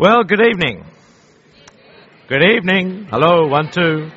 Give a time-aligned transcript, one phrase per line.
[0.00, 0.84] Well, good evening.
[2.28, 3.08] Good evening.
[3.10, 4.12] Hello, one, two.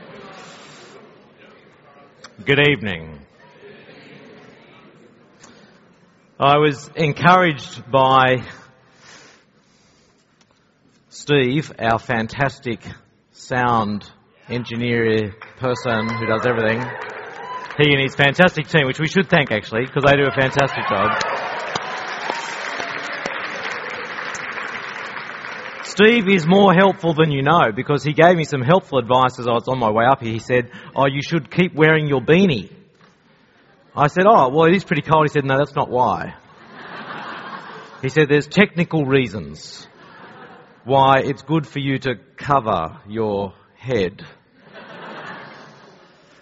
[2.45, 3.19] Good evening.
[6.39, 8.43] I was encouraged by
[11.09, 12.81] Steve, our fantastic
[13.31, 14.07] sound
[14.49, 16.79] engineer person who does everything.
[17.79, 20.87] He and his fantastic team, which we should thank actually, because they do a fantastic
[20.87, 21.30] job.
[25.91, 29.45] Steve is more helpful than you know because he gave me some helpful advice as
[29.45, 30.31] I was on my way up here.
[30.31, 32.71] He said, Oh, you should keep wearing your beanie.
[33.93, 35.25] I said, Oh, well, it is pretty cold.
[35.25, 36.35] He said, No, that's not why.
[38.01, 39.85] he said, There's technical reasons
[40.85, 44.25] why it's good for you to cover your head.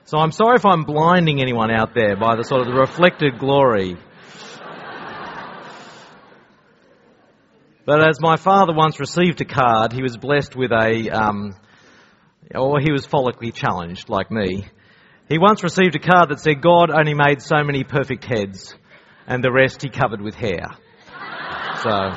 [0.06, 3.40] So I'm sorry if I'm blinding anyone out there by the sort of the reflected
[3.40, 3.98] glory
[7.90, 11.56] But as my father once received a card, he was blessed with a, um,
[12.54, 14.68] or he was follically challenged like me.
[15.28, 18.76] He once received a card that said, God only made so many perfect heads,
[19.26, 20.68] and the rest he covered with hair.
[21.82, 21.90] So.
[21.90, 22.16] I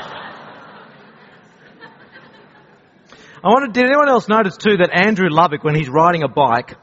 [3.44, 6.76] wonder, did anyone else notice too that Andrew Lubbock, when he's riding a bike,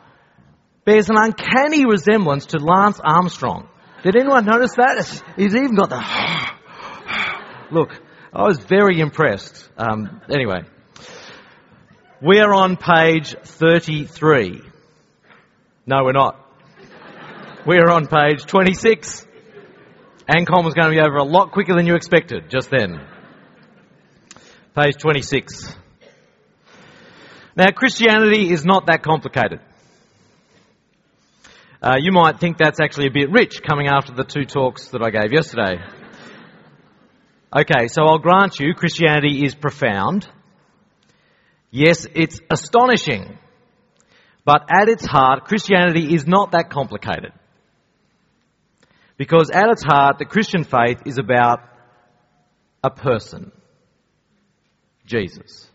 [0.84, 3.70] bears an uncanny resemblance to Lance Armstrong?
[4.02, 5.22] Did anyone notice that?
[5.38, 6.04] He's even got the,
[7.72, 7.92] look,
[8.32, 9.68] I was very impressed.
[9.76, 10.62] Um, anyway,
[12.22, 14.62] we are on page 33.
[15.88, 16.36] No, we're not.
[17.66, 19.26] We are on page 26.
[20.30, 23.02] Ancom was going to be over a lot quicker than you expected just then.
[24.76, 25.76] Page 26.
[27.56, 29.60] Now, Christianity is not that complicated.
[31.82, 35.02] Uh, you might think that's actually a bit rich coming after the two talks that
[35.02, 35.78] I gave yesterday.
[37.52, 40.28] Okay, so I'll grant you Christianity is profound.
[41.72, 43.40] Yes, it's astonishing.
[44.46, 47.34] But at its heart, Christianity is not that complicated.
[49.18, 51.60] Because at its heart, the Christian faith is about
[52.84, 53.52] a person.
[55.06, 55.68] Jesus.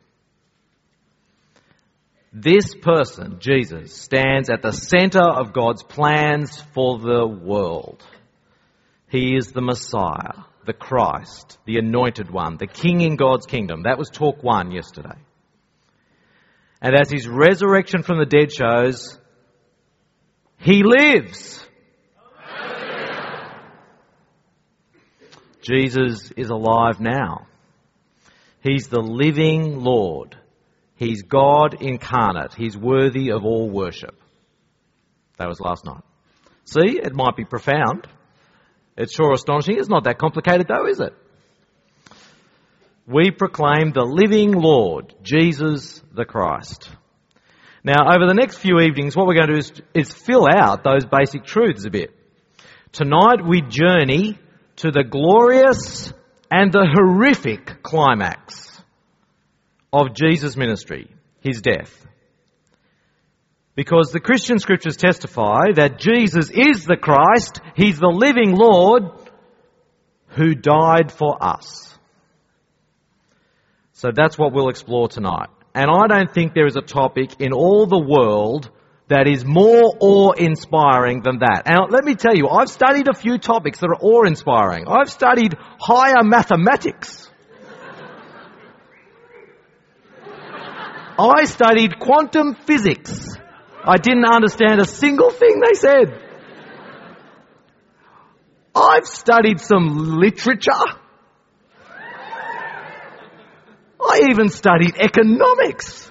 [2.33, 8.05] This person, Jesus, stands at the center of God's plans for the world.
[9.09, 13.83] He is the Messiah the Christ, the anointed one, the King in God's kingdom.
[13.85, 15.19] That was talk one yesterday.
[16.81, 19.19] And as his resurrection from the dead shows,
[20.59, 21.67] he lives.
[25.63, 27.47] Jesus is alive now.
[28.63, 30.37] He's the living Lord.
[30.97, 32.55] He's God incarnate.
[32.55, 34.21] He's worthy of all worship.
[35.39, 36.03] That was last night.
[36.65, 38.07] See, it might be profound.
[38.97, 39.79] It's sure astonishing.
[39.79, 41.15] It's not that complicated though, is it?
[43.07, 46.91] We proclaim the living Lord, Jesus the Christ.
[47.83, 50.83] Now, over the next few evenings, what we're going to do is, is fill out
[50.83, 52.15] those basic truths a bit.
[52.93, 54.39] Tonight we journey
[54.77, 56.13] to the glorious
[56.51, 58.83] and the horrific climax
[59.93, 62.07] of Jesus' ministry, his death.
[63.75, 69.05] Because the Christian scriptures testify that Jesus is the Christ, He's the living Lord
[70.29, 71.97] who died for us.
[73.93, 75.49] So that's what we'll explore tonight.
[75.75, 78.71] And I don't think there is a topic in all the world
[79.09, 81.65] that is more awe-inspiring than that.
[81.67, 84.87] And let me tell you, I've studied a few topics that are awe-inspiring.
[84.89, 87.29] I've studied higher mathematics.
[91.19, 93.37] I studied quantum physics.
[93.87, 96.19] I didn't understand a single thing they said.
[98.75, 100.71] I've studied some literature.
[104.01, 106.11] I even studied economics.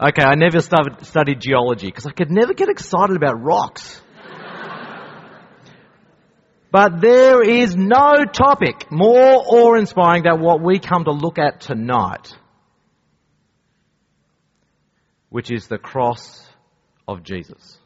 [0.00, 4.00] Okay, I never studied geology because I could never get excited about rocks.
[6.72, 12.34] But there is no topic more awe-inspiring than what we come to look at tonight
[15.32, 16.46] which is the cross
[17.08, 17.78] of Jesus.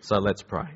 [0.00, 0.70] So let's pray.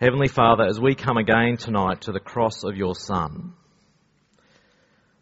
[0.00, 3.52] Heavenly Father, as we come again tonight to the cross of your Son,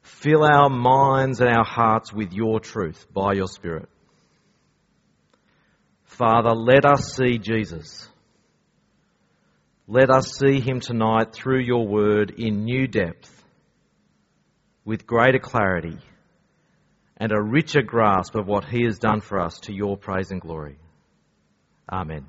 [0.02, 3.88] fill our minds and our hearts with your truth by your Spirit.
[6.04, 8.08] Father, let us see Jesus.
[9.88, 13.32] Let us see him tonight through your word in new depth,
[14.84, 15.98] with greater clarity
[17.16, 20.40] and a richer grasp of what He has done for us to your praise and
[20.40, 20.78] glory.
[21.90, 22.26] Amen.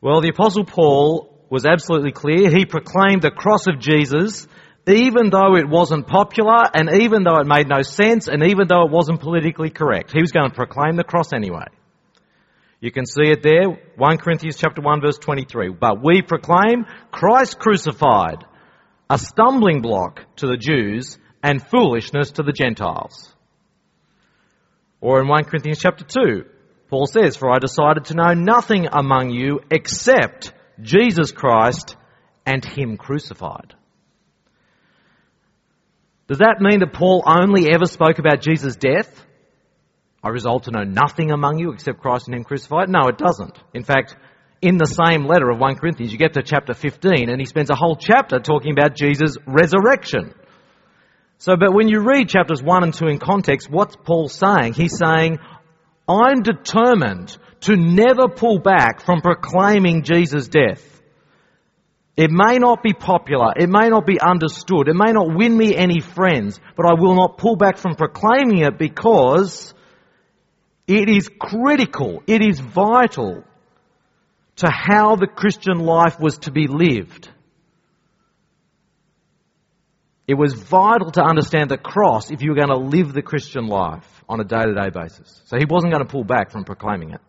[0.00, 2.50] Well, the Apostle Paul was absolutely clear.
[2.50, 4.46] He proclaimed the cross of Jesus
[4.86, 8.84] even though it wasn't popular and even though it made no sense and even though
[8.84, 10.12] it wasn't politically correct.
[10.12, 11.66] He was going to proclaim the cross anyway.
[12.80, 15.70] You can see it there, 1 Corinthians chapter 1 verse 23.
[15.70, 18.44] But we proclaim Christ crucified,
[19.08, 23.34] a stumbling block to the Jews and foolishness to the Gentiles.
[25.00, 26.44] Or in 1 Corinthians chapter 2,
[26.88, 31.96] Paul says, For I decided to know nothing among you except Jesus Christ
[32.46, 33.74] and Him crucified.
[36.28, 39.26] Does that mean that Paul only ever spoke about Jesus' death?
[40.22, 42.88] I resolve to know nothing among you except Christ and Him crucified?
[42.88, 43.58] No, it doesn't.
[43.74, 44.14] In fact,
[44.60, 47.70] in the same letter of 1 Corinthians, you get to chapter 15 and he spends
[47.70, 50.32] a whole chapter talking about Jesus' resurrection.
[51.42, 54.74] So, but when you read chapters 1 and 2 in context, what's Paul saying?
[54.74, 55.40] He's saying,
[56.08, 61.02] I'm determined to never pull back from proclaiming Jesus' death.
[62.16, 65.74] It may not be popular, it may not be understood, it may not win me
[65.74, 69.74] any friends, but I will not pull back from proclaiming it because
[70.86, 73.42] it is critical, it is vital
[74.58, 77.31] to how the Christian life was to be lived.
[80.26, 83.66] It was vital to understand the cross if you were going to live the Christian
[83.66, 85.42] life on a day to day basis.
[85.46, 87.20] So he wasn't going to pull back from proclaiming it.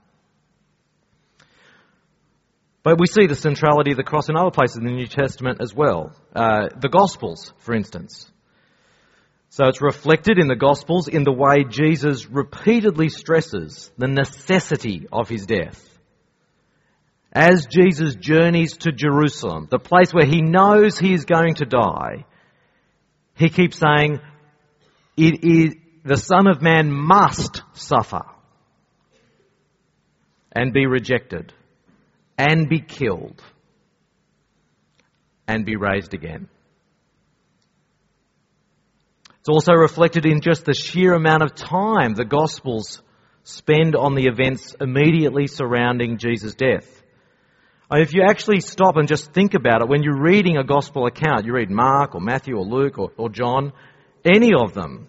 [2.83, 5.59] But we see the centrality of the cross in other places in the New Testament
[5.61, 6.13] as well.
[6.35, 8.29] Uh, the Gospels, for instance.
[9.49, 15.29] So it's reflected in the Gospels in the way Jesus repeatedly stresses the necessity of
[15.29, 15.81] his death.
[17.31, 22.25] As Jesus journeys to Jerusalem, the place where he knows he is going to die,
[23.35, 24.19] he keeps saying,
[25.17, 28.23] it is, the Son of Man must suffer
[30.51, 31.53] and be rejected
[32.37, 33.41] and be killed
[35.47, 36.47] and be raised again.
[39.39, 43.01] It's also reflected in just the sheer amount of time the Gospels
[43.43, 47.02] spend on the events immediately surrounding Jesus' death.
[47.91, 51.45] If you actually stop and just think about it, when you're reading a Gospel account,
[51.45, 53.73] you read Mark or Matthew or Luke or, or John,
[54.25, 55.07] any of them,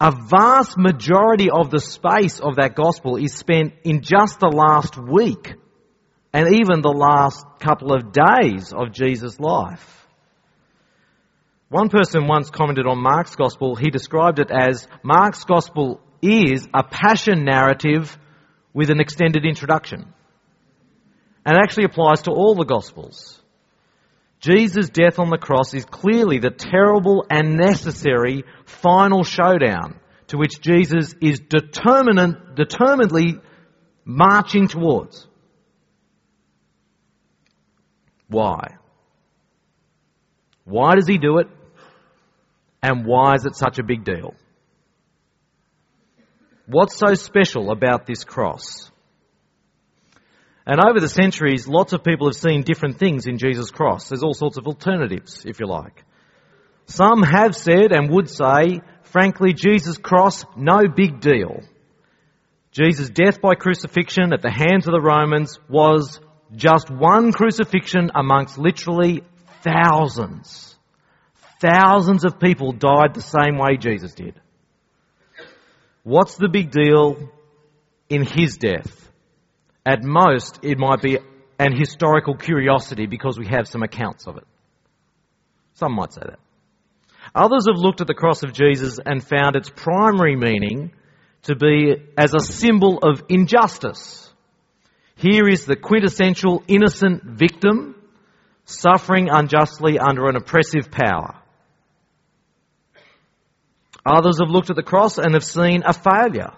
[0.00, 4.96] a vast majority of the space of that Gospel is spent in just the last
[4.96, 5.54] week
[6.32, 10.06] and even the last couple of days of Jesus' life.
[11.68, 16.82] One person once commented on Mark's gospel, he described it as Mark's gospel is a
[16.82, 18.18] passion narrative
[18.74, 20.12] with an extended introduction.
[21.44, 23.42] And actually applies to all the gospels.
[24.40, 30.60] Jesus' death on the cross is clearly the terrible and necessary final showdown to which
[30.60, 33.34] Jesus is determinedly
[34.04, 35.26] marching towards.
[38.28, 38.76] Why?
[40.64, 41.48] Why does he do it?
[42.82, 44.34] And why is it such a big deal?
[46.66, 48.89] What's so special about this cross?
[50.66, 54.08] And over the centuries, lots of people have seen different things in Jesus' cross.
[54.08, 56.04] There's all sorts of alternatives, if you like.
[56.86, 61.60] Some have said and would say, frankly, Jesus' cross, no big deal.
[62.72, 66.20] Jesus' death by crucifixion at the hands of the Romans was
[66.54, 69.22] just one crucifixion amongst literally
[69.62, 70.76] thousands.
[71.60, 74.40] Thousands of people died the same way Jesus did.
[76.02, 77.30] What's the big deal
[78.08, 79.09] in his death?
[79.84, 81.18] At most, it might be
[81.58, 84.46] an historical curiosity because we have some accounts of it.
[85.74, 86.38] Some might say that.
[87.34, 90.92] Others have looked at the cross of Jesus and found its primary meaning
[91.42, 94.30] to be as a symbol of injustice.
[95.16, 97.94] Here is the quintessential innocent victim
[98.64, 101.36] suffering unjustly under an oppressive power.
[104.04, 106.52] Others have looked at the cross and have seen a failure.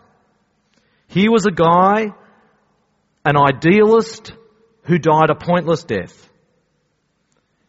[1.08, 2.12] Here was a guy,
[3.24, 4.32] an idealist,
[4.84, 6.28] who died a pointless death.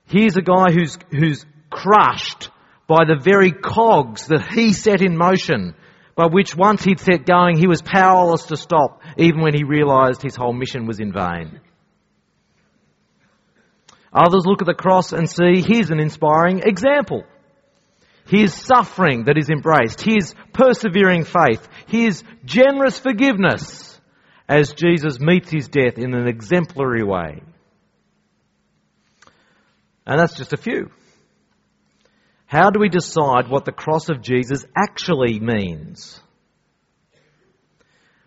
[0.05, 2.50] Here's a guy who's, who's crushed
[2.88, 5.75] by the very cogs that he set in motion,
[6.15, 10.22] by which once he'd set going, he was powerless to stop, even when he realized
[10.22, 11.60] his whole mission was in vain.
[14.13, 17.24] Others look at the cross and see here's an inspiring example.
[18.27, 23.92] His suffering that is embraced, His persevering faith, His generous forgiveness
[24.47, 27.41] as Jesus meets His death in an exemplary way.
[30.05, 30.91] And that's just a few.
[32.45, 36.19] How do we decide what the cross of Jesus actually means?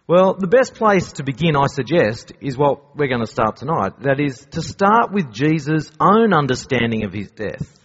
[0.08, 4.00] Well, the best place to begin, I suggest, is what we're going to start tonight.
[4.00, 7.78] That is to start with Jesus' own understanding of his death.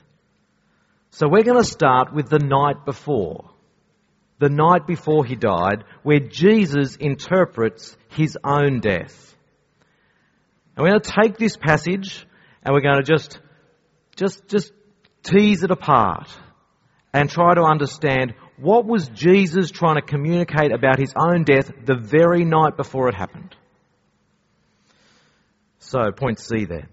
[1.12, 3.51] So we're going to start with the night before.
[4.42, 9.36] The night before he died, where Jesus interprets his own death.
[10.76, 12.26] And we're going to take this passage
[12.64, 13.40] and we're going to just,
[14.16, 14.74] just, just
[15.22, 16.28] tease it apart
[17.14, 21.96] and try to understand what was Jesus trying to communicate about his own death the
[21.96, 23.56] very night before it happened.
[25.78, 26.88] So, point C there.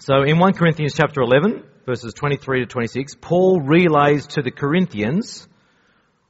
[0.00, 5.46] So, in 1 Corinthians chapter 11, verses 23 to 26, Paul relays to the Corinthians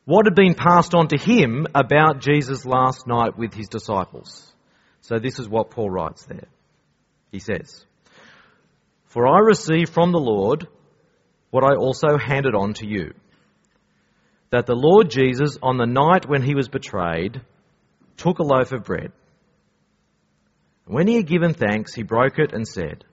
[0.04, 4.52] what had been passed on to him about Jesus' last night with his disciples.
[5.02, 6.48] So, this is what Paul writes there.
[7.32, 7.84] He says,
[9.06, 10.66] For I received from the Lord
[11.50, 13.12] what I also handed on to you
[14.50, 17.40] that the Lord Jesus, on the night when he was betrayed,
[18.16, 19.12] took a loaf of bread.
[20.86, 23.04] When he had given thanks, he broke it and said,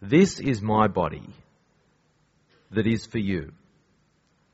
[0.00, 1.28] This is my body
[2.70, 3.52] that is for you.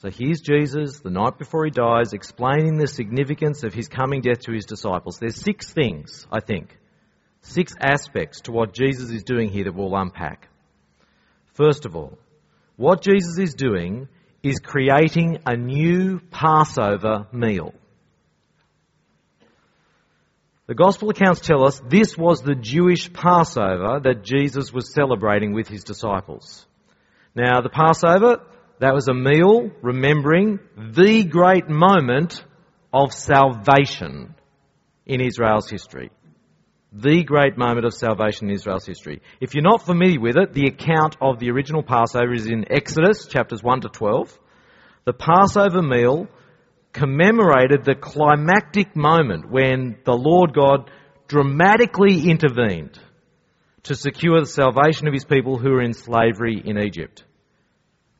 [0.00, 4.40] So here's Jesus, the night before he dies, explaining the significance of his coming death
[4.46, 5.18] to his disciples.
[5.18, 6.74] There's six things, I think,
[7.42, 10.48] six aspects to what Jesus is doing here that we'll unpack.
[11.52, 12.16] First of all,
[12.76, 14.08] what Jesus is doing
[14.42, 17.74] is creating a new Passover meal.
[20.66, 25.68] The Gospel accounts tell us this was the Jewish Passover that Jesus was celebrating with
[25.68, 26.64] his disciples.
[27.34, 28.38] Now, the Passover,
[28.80, 32.42] that was a meal remembering the great moment
[32.92, 34.34] of salvation
[35.04, 36.10] in Israel's history.
[36.92, 39.20] The great moment of salvation in Israel's history.
[39.40, 43.26] If you're not familiar with it, the account of the original Passover is in Exodus
[43.26, 44.36] chapters 1 to 12.
[45.04, 46.26] The Passover meal
[46.92, 50.90] commemorated the climactic moment when the Lord God
[51.28, 52.98] dramatically intervened
[53.84, 57.24] to secure the salvation of his people who were in slavery in Egypt.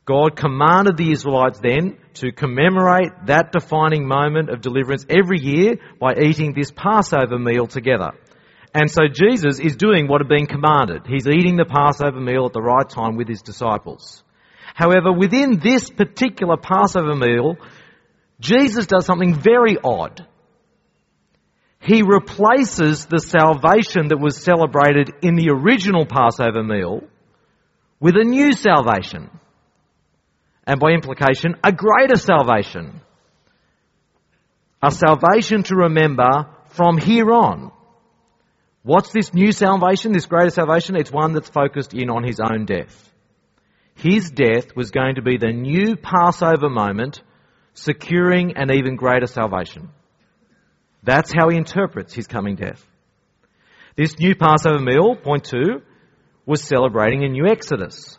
[0.05, 6.15] God commanded the Israelites then to commemorate that defining moment of deliverance every year by
[6.15, 8.11] eating this Passover meal together.
[8.73, 11.05] And so Jesus is doing what had been commanded.
[11.05, 14.23] He's eating the Passover meal at the right time with his disciples.
[14.73, 17.57] However, within this particular Passover meal,
[18.39, 20.25] Jesus does something very odd.
[21.79, 27.01] He replaces the salvation that was celebrated in the original Passover meal
[27.99, 29.29] with a new salvation.
[30.65, 33.01] And by implication, a greater salvation.
[34.81, 37.71] A salvation to remember from here on.
[38.83, 40.95] What's this new salvation, this greater salvation?
[40.95, 43.11] It's one that's focused in on his own death.
[43.95, 47.21] His death was going to be the new Passover moment
[47.73, 49.89] securing an even greater salvation.
[51.03, 52.83] That's how he interprets his coming death.
[53.95, 55.81] This new Passover meal, point two,
[56.45, 58.17] was celebrating a new Exodus.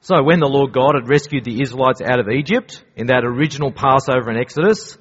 [0.00, 3.70] So when the Lord God had rescued the Israelites out of Egypt in that original
[3.70, 4.96] Passover and Exodus,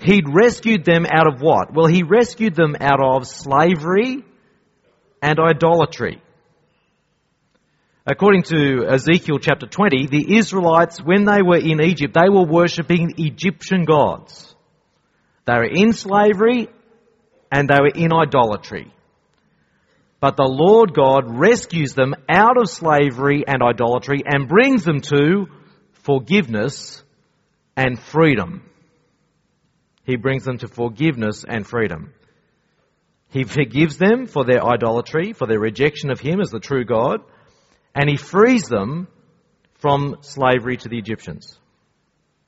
[0.00, 1.72] He'd rescued them out of what?
[1.72, 4.24] Well, He rescued them out of slavery
[5.22, 6.20] and idolatry.
[8.06, 13.14] According to Ezekiel chapter 20, the Israelites, when they were in Egypt, they were worshipping
[13.16, 14.54] Egyptian gods.
[15.46, 16.68] They were in slavery
[17.50, 18.93] and they were in idolatry.
[20.24, 25.48] But the Lord God rescues them out of slavery and idolatry and brings them to
[25.92, 27.02] forgiveness
[27.76, 28.62] and freedom.
[30.06, 32.14] He brings them to forgiveness and freedom.
[33.28, 37.20] He forgives them for their idolatry, for their rejection of Him as the true God
[37.94, 39.08] and he frees them
[39.74, 41.58] from slavery to the Egyptians.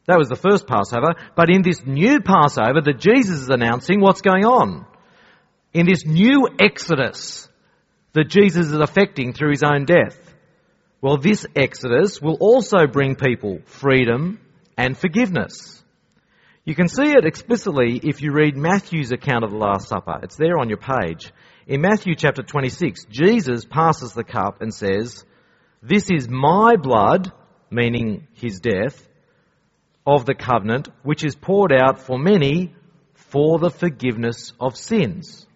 [0.06, 1.16] That was the first Passover.
[1.36, 4.86] But in this new Passover that Jesus is announcing, what's going on?
[5.74, 7.50] In this new Exodus
[8.16, 10.18] that Jesus is effecting through his own death.
[11.02, 14.40] Well, this Exodus will also bring people freedom
[14.76, 15.84] and forgiveness.
[16.64, 20.18] You can see it explicitly if you read Matthew's account of the Last Supper.
[20.22, 21.30] It's there on your page.
[21.66, 25.22] In Matthew chapter 26, Jesus passes the cup and says,
[25.82, 27.30] this is my blood,
[27.70, 29.06] meaning his death,
[30.06, 32.74] of the covenant, which is poured out for many
[33.12, 35.46] for the forgiveness of sins.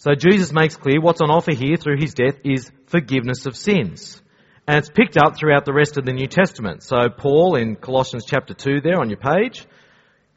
[0.00, 4.22] So Jesus makes clear what's on offer here through his death is forgiveness of sins.
[4.66, 6.82] And it's picked up throughout the rest of the New Testament.
[6.82, 9.66] So Paul in Colossians chapter 2 there on your page,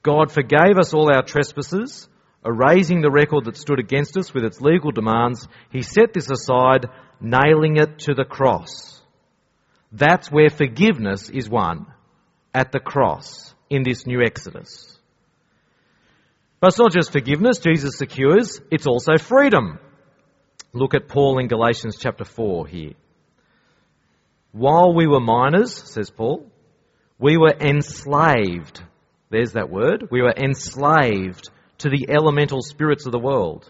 [0.02, 2.10] God forgave us all our trespasses,
[2.46, 5.48] erasing the record that stood against us with its legal demands.
[5.72, 6.88] He set this aside,
[7.22, 9.02] nailing it to the cross.
[9.94, 11.86] That's where forgiveness is won,
[12.54, 14.93] at the cross, in this new Exodus.
[16.64, 19.80] But it's not just forgiveness Jesus secures, it's also freedom.
[20.72, 22.94] Look at Paul in Galatians chapter 4 here.
[24.54, 26.50] While we were minors, says Paul,
[27.20, 28.82] we were enslaved.
[29.30, 30.08] There's that word.
[30.10, 33.70] We were enslaved to the elemental spirits of the world.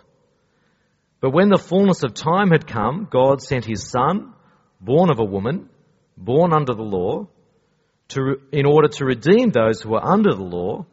[1.20, 4.34] But when the fullness of time had come, God sent his son,
[4.80, 5.68] born of a woman,
[6.16, 7.28] born under the law,
[8.10, 10.86] to, in order to redeem those who were under the law,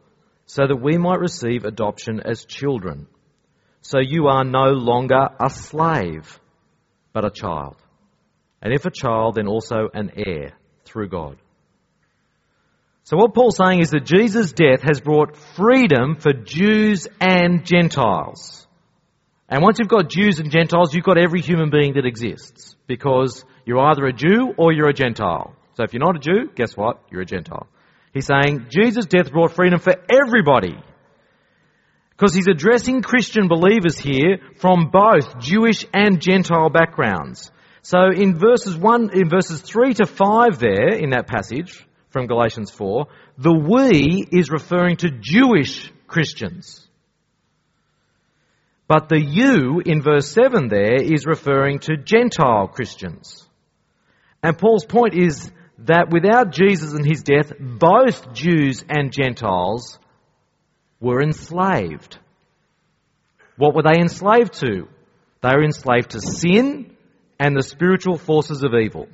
[0.53, 3.07] so that we might receive adoption as children.
[3.79, 6.41] So you are no longer a slave,
[7.13, 7.77] but a child.
[8.61, 10.51] And if a child, then also an heir
[10.83, 11.37] through God.
[13.03, 18.67] So what Paul's saying is that Jesus' death has brought freedom for Jews and Gentiles.
[19.47, 22.75] And once you've got Jews and Gentiles, you've got every human being that exists.
[22.87, 25.55] Because you're either a Jew or you're a Gentile.
[25.75, 27.01] So if you're not a Jew, guess what?
[27.09, 27.69] You're a Gentile.
[28.13, 30.75] He's saying Jesus' death brought freedom for everybody.
[32.11, 37.51] Because he's addressing Christian believers here from both Jewish and Gentile backgrounds.
[37.81, 42.69] So in verses 1, in verses 3 to 5 there, in that passage from Galatians
[42.69, 46.87] 4, the we is referring to Jewish Christians.
[48.87, 53.47] But the you in verse 7 there is referring to Gentile Christians.
[54.43, 55.49] And Paul's point is
[55.85, 59.97] that without Jesus and his death, both Jews and Gentiles
[60.99, 62.17] were enslaved.
[63.57, 64.87] What were they enslaved to?
[65.41, 66.95] They were enslaved to sin
[67.39, 69.07] and the spiritual forces of evil.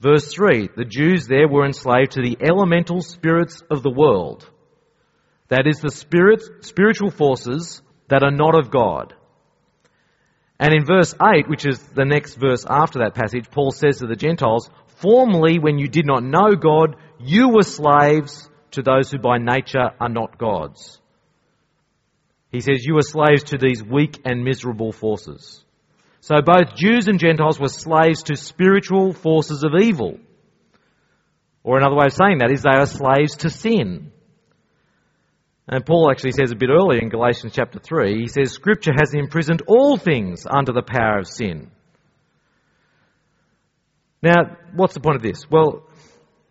[0.00, 4.48] Verse 3 the Jews there were enslaved to the elemental spirits of the world.
[5.48, 9.14] That is, the spirit, spiritual forces that are not of God.
[10.58, 14.06] And in verse 8, which is the next verse after that passage, Paul says to
[14.06, 19.18] the Gentiles, Formerly, when you did not know God, you were slaves to those who
[19.18, 21.00] by nature are not gods.
[22.50, 25.62] He says, You were slaves to these weak and miserable forces.
[26.20, 30.18] So both Jews and Gentiles were slaves to spiritual forces of evil.
[31.62, 34.12] Or another way of saying that is they are slaves to sin.
[35.68, 39.12] And Paul actually says a bit earlier in Galatians chapter 3, he says, Scripture has
[39.14, 41.70] imprisoned all things under the power of sin.
[44.26, 45.48] Now, what's the point of this?
[45.48, 45.86] Well,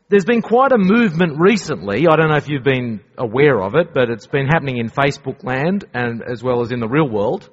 [0.07, 2.07] there's been quite a movement recently.
[2.07, 5.43] I don't know if you've been aware of it, but it's been happening in Facebook
[5.43, 7.49] land and as well as in the real world.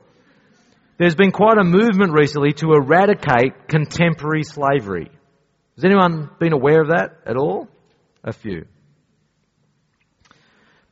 [0.97, 5.11] There's been quite a movement recently to eradicate contemporary slavery.
[5.75, 7.67] Has anyone been aware of that at all?
[8.23, 8.67] A few.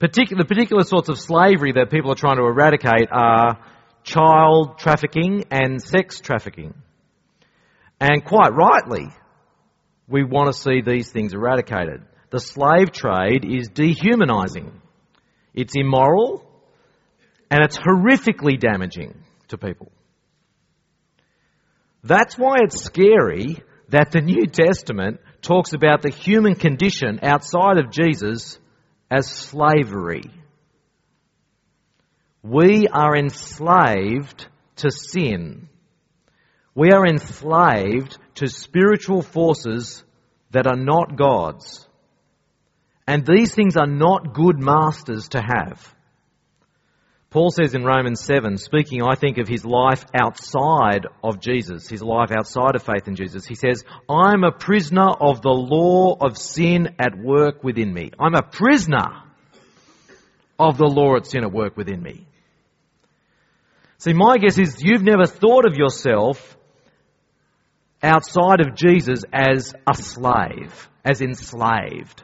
[0.01, 0.09] The
[0.49, 3.61] particular sorts of slavery that people are trying to eradicate are
[4.03, 6.75] child trafficking and sex trafficking.
[8.01, 9.09] And quite rightly,
[10.11, 12.03] we want to see these things eradicated.
[12.31, 14.81] The slave trade is dehumanizing.
[15.55, 16.44] It's immoral
[17.51, 19.90] and it's horrifically damaging to people.
[22.03, 27.90] That's why it's scary that the New Testament talks about the human condition outside of
[27.90, 28.59] Jesus
[29.11, 30.31] as slavery.
[32.42, 34.46] We are enslaved
[34.77, 35.68] to sin.
[36.74, 40.04] We are enslaved to spiritual forces
[40.50, 41.87] that are not God's.
[43.06, 45.94] And these things are not good masters to have.
[47.30, 52.02] Paul says in Romans 7, speaking, I think, of his life outside of Jesus, his
[52.02, 56.37] life outside of faith in Jesus, he says, I'm a prisoner of the law of
[56.37, 58.11] sin at work within me.
[58.18, 59.22] I'm a prisoner
[60.59, 62.26] of the law of sin at work within me.
[63.98, 66.56] See, my guess is you've never thought of yourself
[68.03, 72.23] outside of Jesus as a slave, as enslaved.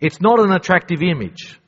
[0.00, 1.58] It's not an attractive image.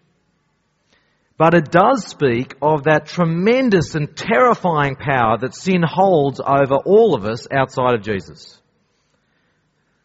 [1.36, 7.14] But it does speak of that tremendous and terrifying power that sin holds over all
[7.14, 8.60] of us outside of Jesus.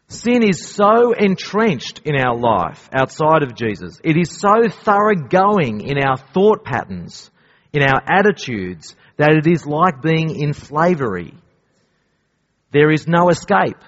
[0.08, 4.00] Sin is so entrenched in our life outside of Jesus.
[4.04, 7.30] It is so thoroughgoing in our thought patterns,
[7.72, 11.34] in our attitudes, that it is like being in slavery.
[12.76, 13.78] There is no escape.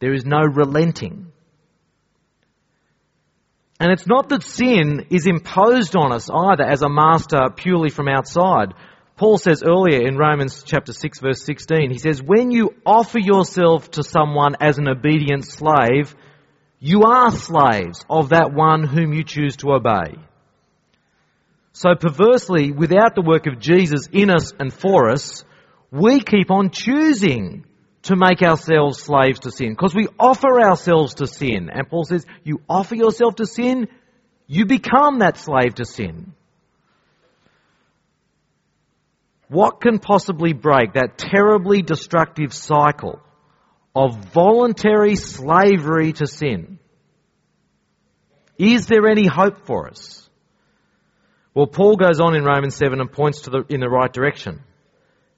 [0.00, 1.30] There is no relenting.
[3.78, 8.08] And it's not that sin is imposed on us either as a master purely from
[8.08, 8.72] outside.
[9.18, 13.90] Paul says earlier in Romans chapter 6 verse 16, he says, when you offer yourself
[13.90, 16.16] to someone as an obedient slave,
[16.80, 20.14] you are slaves of that one whom you choose to obey.
[21.72, 25.44] So perversely, without the work of Jesus in us and for us,
[25.90, 27.66] we keep on choosing
[28.04, 31.70] to make ourselves slaves to sin because we offer ourselves to sin.
[31.72, 33.88] And Paul says, you offer yourself to sin,
[34.46, 36.34] you become that slave to sin.
[39.48, 43.20] What can possibly break that terribly destructive cycle
[43.94, 46.78] of voluntary slavery to sin?
[48.58, 50.28] Is there any hope for us?
[51.54, 54.60] Well, Paul goes on in Romans 7 and points to the, in the right direction.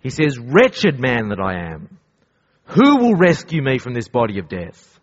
[0.01, 1.99] He says, Wretched man that I am,
[2.67, 4.99] who will rescue me from this body of death?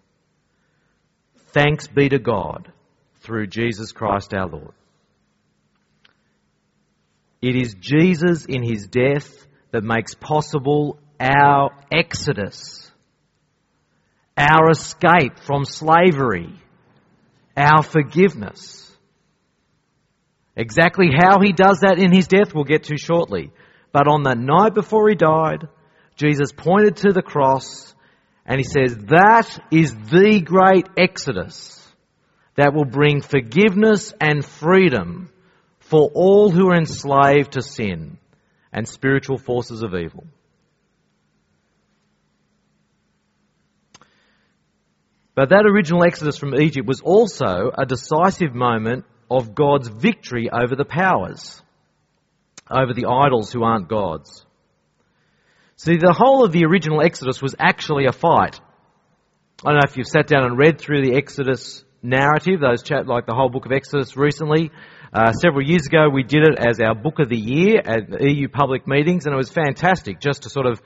[1.53, 2.71] Thanks be to God
[3.21, 4.73] through Jesus Christ our Lord.
[7.41, 12.91] It is Jesus in his death that makes possible our exodus,
[14.37, 16.53] our escape from slavery,
[17.55, 18.91] our forgiveness.
[20.55, 23.51] Exactly how he does that in his death we'll get to shortly.
[23.91, 25.67] But on the night before he died,
[26.15, 27.93] Jesus pointed to the cross
[28.45, 31.79] and he says, that is the great exodus
[32.55, 35.29] that will bring forgiveness and freedom
[35.79, 38.17] for all who are enslaved to sin
[38.71, 40.25] and spiritual forces of evil.
[45.35, 50.75] But that original exodus from Egypt was also a decisive moment of God's victory over
[50.75, 51.61] the powers,
[52.69, 54.42] over the idols who aren't gods.
[55.75, 58.59] See, the whole of the original Exodus was actually a fight.
[59.65, 63.07] I don't know if you've sat down and read through the Exodus narrative, those chap
[63.07, 64.71] like the whole book of Exodus recently.
[65.13, 68.47] Uh, several years ago, we did it as our book of the year at EU
[68.49, 70.81] public meetings, and it was fantastic just to sort of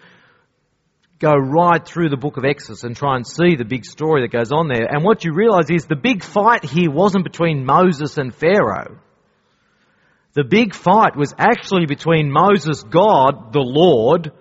[1.19, 4.31] go right through the book of Exodus and try and see the big story that
[4.31, 4.85] goes on there.
[4.87, 8.99] And what you realize is the big fight here wasn't between Moses and Pharaoh.
[10.33, 14.31] The big fight was actually between Moses, God, the Lord,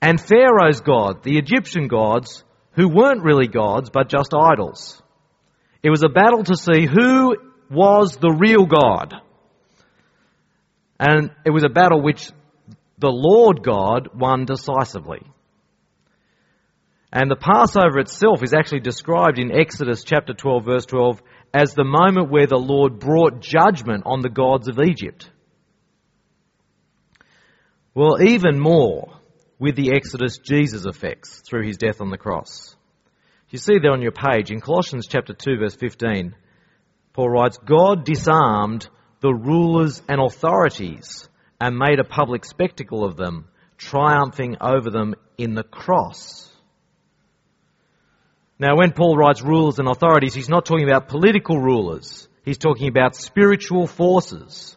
[0.00, 5.02] and Pharaoh's God, the Egyptian gods, who weren't really gods but just idols.
[5.82, 7.36] It was a battle to see who
[7.70, 9.14] was the real God.
[11.00, 12.30] And it was a battle which
[12.98, 15.22] the Lord God won decisively.
[17.12, 21.22] And the Passover itself is actually described in Exodus chapter 12 verse 12
[21.54, 25.30] as the moment where the Lord brought judgment on the gods of Egypt.
[27.94, 29.17] Well, even more
[29.58, 32.76] with the Exodus Jesus effects through his death on the cross.
[33.50, 36.34] You see there on your page in Colossians chapter 2 verse 15,
[37.12, 38.88] Paul writes, God disarmed
[39.20, 41.28] the rulers and authorities
[41.60, 46.48] and made a public spectacle of them, triumphing over them in the cross.
[48.60, 52.28] Now, when Paul writes rulers and authorities, he's not talking about political rulers.
[52.44, 54.76] He's talking about spiritual forces.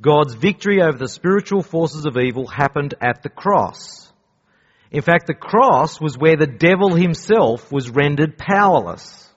[0.00, 4.09] God's victory over the spiritual forces of evil happened at the cross.
[4.90, 9.28] In fact, the cross was where the devil himself was rendered powerless.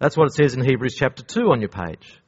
[0.00, 2.20] That's what it says in Hebrews chapter 2 on your page.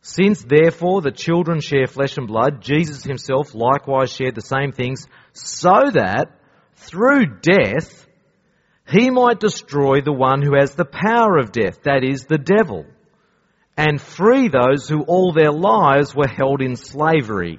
[0.00, 5.06] Since therefore the children share flesh and blood, Jesus himself likewise shared the same things,
[5.32, 6.30] so that
[6.74, 8.06] through death
[8.86, 12.84] he might destroy the one who has the power of death, that is, the devil,
[13.76, 17.58] and free those who all their lives were held in slavery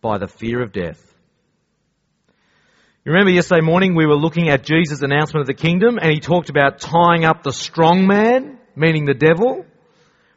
[0.00, 1.02] by the fear of death.
[3.06, 6.50] Remember yesterday morning we were looking at Jesus' announcement of the kingdom and he talked
[6.50, 9.64] about tying up the strong man, meaning the devil.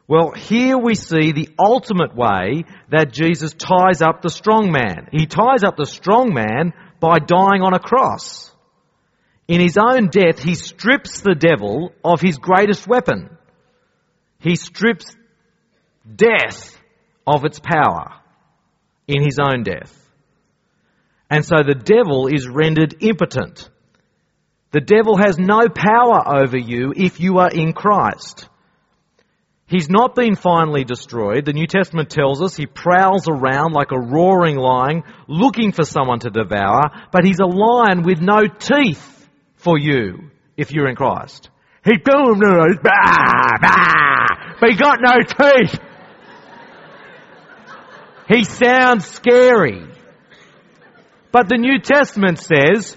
[0.06, 5.08] Well, here we see the ultimate way that Jesus ties up the strong man.
[5.10, 8.52] He ties up the strong man by dying on a cross.
[9.48, 13.36] In his own death, he strips the devil of his greatest weapon.
[14.38, 15.16] He strips
[16.06, 16.80] death
[17.26, 18.12] of its power
[19.08, 19.99] in his own death.
[21.30, 23.70] And so the devil is rendered impotent.
[24.72, 28.48] The devil has no power over you if you are in Christ.
[29.66, 31.44] He's not been finally destroyed.
[31.44, 36.18] The New Testament tells us he prowls around like a roaring lion looking for someone
[36.20, 41.50] to devour, but he's a lion with no teeth for you if you're in Christ.
[41.84, 42.34] He bah,
[42.82, 44.26] bah,
[44.60, 45.80] but he got no teeth.
[48.28, 49.89] He sounds scary.
[51.32, 52.96] But the New Testament says,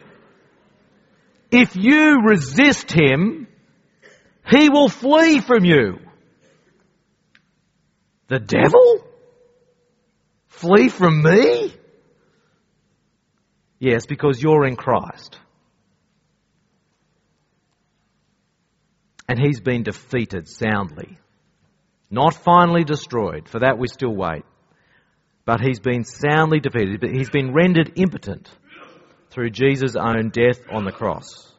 [1.52, 3.48] if you resist him,
[4.50, 6.00] he will flee from you.
[8.28, 9.04] The devil?
[10.64, 11.74] flee from me?
[13.80, 15.38] Yes, because you're in Christ.
[19.28, 21.18] And he's been defeated soundly.
[22.10, 24.44] Not finally destroyed, for that we still wait.
[25.46, 27.04] But he's been soundly defeated.
[27.14, 28.50] He's been rendered impotent
[29.30, 31.52] through Jesus' own death on the cross.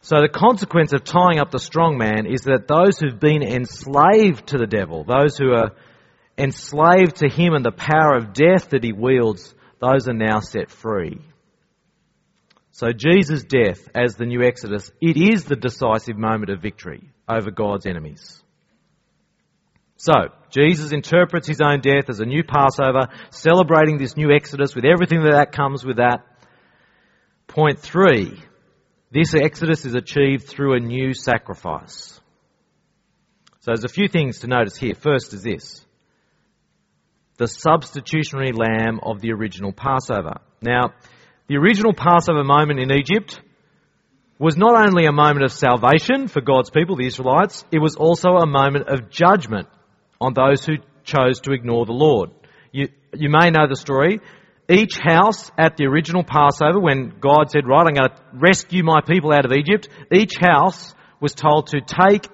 [0.00, 4.48] So the consequence of tying up the strong man is that those who've been enslaved
[4.48, 5.72] to the devil, those who are
[6.36, 10.70] enslaved to him and the power of death that he wields, those are now set
[10.70, 11.20] free.
[12.72, 17.50] So Jesus' death as the new Exodus, it is the decisive moment of victory over
[17.50, 18.42] God's enemies.
[19.96, 20.14] So,
[20.52, 25.22] Jesus interprets his own death as a new Passover, celebrating this new Exodus with everything
[25.24, 26.26] that, that comes with that.
[27.46, 28.38] Point three,
[29.10, 32.20] this Exodus is achieved through a new sacrifice.
[33.60, 34.94] So there's a few things to notice here.
[34.94, 35.84] First is this.
[37.38, 40.34] The substitutionary lamb of the original Passover.
[40.60, 40.92] Now,
[41.46, 43.40] the original Passover moment in Egypt
[44.38, 48.30] was not only a moment of salvation for God's people, the Israelites, it was also
[48.30, 49.68] a moment of judgment
[50.22, 52.30] on those who chose to ignore the Lord.
[52.70, 54.20] You, you may know the story.
[54.68, 59.00] Each house at the original Passover, when God said, Right, I'm going to rescue my
[59.00, 62.28] people out of Egypt, each house was told to take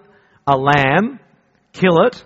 [0.46, 1.18] a lamb,
[1.72, 2.22] kill it,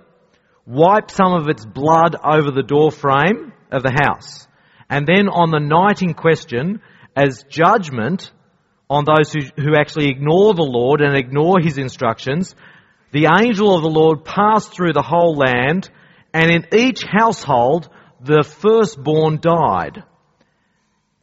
[0.66, 4.46] wipe some of its blood over the door frame of the house.
[4.90, 6.82] And then on the night in question,
[7.16, 8.30] as judgment
[8.90, 12.54] on those who, who actually ignore the Lord and ignore his instructions,
[13.12, 15.90] the angel of the Lord passed through the whole land,
[16.32, 17.88] and in each household
[18.20, 20.02] the firstborn died,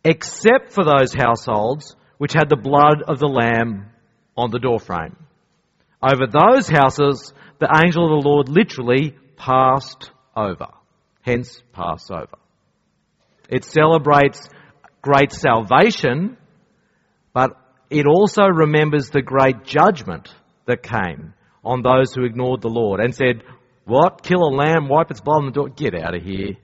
[0.04, 3.88] except for those households which had the blood of the lamb
[4.38, 5.15] on the doorframe.
[6.02, 10.67] Over those houses, the angel of the Lord literally passed over.
[11.21, 12.38] Hence, Passover.
[13.49, 14.47] It celebrates
[15.02, 16.38] great salvation,
[17.34, 17.52] but
[17.89, 20.30] it also remembers the great judgment
[20.65, 23.43] that came on those who ignored the Lord and said,
[23.86, 24.24] What?
[24.24, 25.69] Kill a lamb, wipe its blood on the door?
[25.69, 26.58] Get out of here.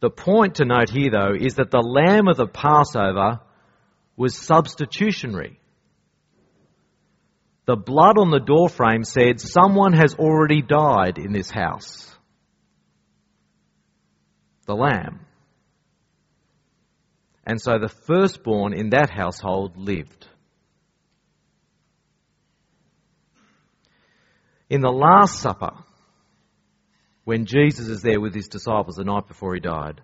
[0.00, 3.40] The point to note here, though, is that the lamb of the Passover
[4.16, 5.60] was substitutionary.
[7.66, 12.12] The blood on the doorframe said, Someone has already died in this house.
[14.66, 15.20] The lamb.
[17.44, 20.26] And so the firstborn in that household lived.
[24.70, 25.72] In the Last Supper,
[27.24, 30.00] when Jesus is there with his disciples the night before he died,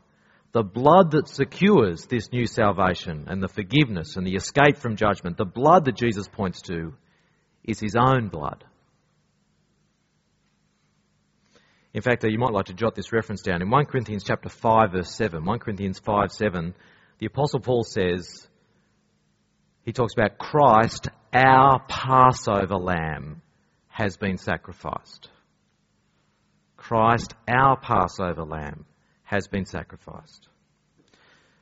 [0.52, 5.36] the blood that secures this new salvation and the forgiveness and the escape from judgment,
[5.36, 6.94] the blood that Jesus points to,
[7.64, 8.64] is his own blood.
[11.92, 13.62] In fact, you might like to jot this reference down.
[13.62, 16.74] In 1 Corinthians chapter 5 verse 7, 1 Corinthians 5 7,
[17.18, 18.46] the apostle Paul says,
[19.82, 23.42] he talks about Christ, our Passover lamb,
[23.88, 25.30] has been sacrificed.
[26.76, 28.84] Christ, our Passover lamb,
[29.24, 30.48] has been sacrificed.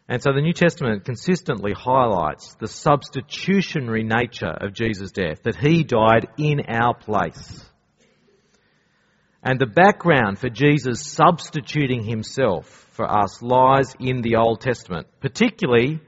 [0.08, 5.82] And so the New Testament consistently highlights the substitutionary nature of Jesus' death, that he
[5.82, 7.64] died in our place.
[9.42, 16.00] And the background for Jesus substituting himself for us lies in the Old Testament, particularly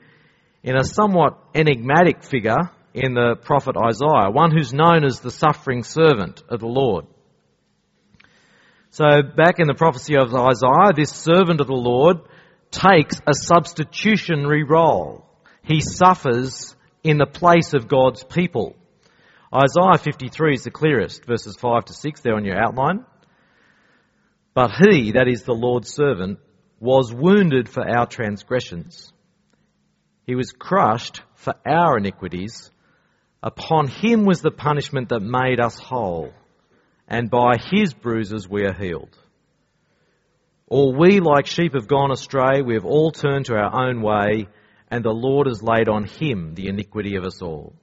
[0.62, 5.84] in a somewhat enigmatic figure in the prophet Isaiah, one who's known as the suffering
[5.84, 7.06] servant of the Lord.
[8.90, 12.16] So back in the prophecy of Isaiah, this servant of the Lord
[12.70, 15.26] takes a substitutionary role.
[15.62, 16.74] He suffers
[17.04, 18.74] in the place of God's people.
[19.54, 23.04] Isaiah 53 is the clearest, verses 5 to 6 there on your outline.
[24.54, 26.38] But he, that is the Lord's servant,
[26.80, 29.12] was wounded for our transgressions.
[30.26, 32.70] He was crushed for our iniquities.
[33.42, 36.32] Upon him was the punishment that made us whole,
[37.08, 39.16] and by his bruises we are healed.
[40.68, 42.60] All we, like sheep, have gone astray.
[42.60, 44.48] We have all turned to our own way,
[44.90, 47.74] and the Lord has laid on him the iniquity of us all.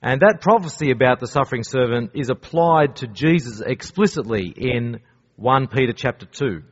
[0.00, 5.00] And that prophecy about the suffering servant is applied to Jesus explicitly in
[5.36, 6.62] 1 Peter chapter 2,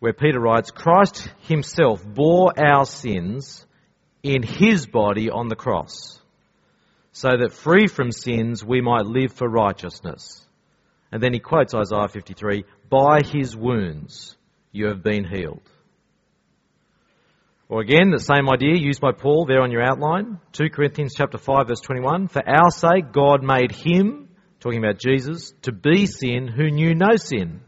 [0.00, 3.66] where Peter writes, Christ himself bore our sins
[4.22, 6.20] in his body on the cross,
[7.12, 10.44] so that free from sins we might live for righteousness.
[11.10, 14.36] And then he quotes Isaiah 53 By his wounds
[14.72, 15.62] you have been healed.
[17.68, 20.40] Or again, the same idea used by Paul there on your outline.
[20.52, 22.28] 2 Corinthians chapter 5 verse 21.
[22.28, 24.28] For our sake God made him,
[24.60, 27.60] talking about Jesus, to be sin who knew no sin,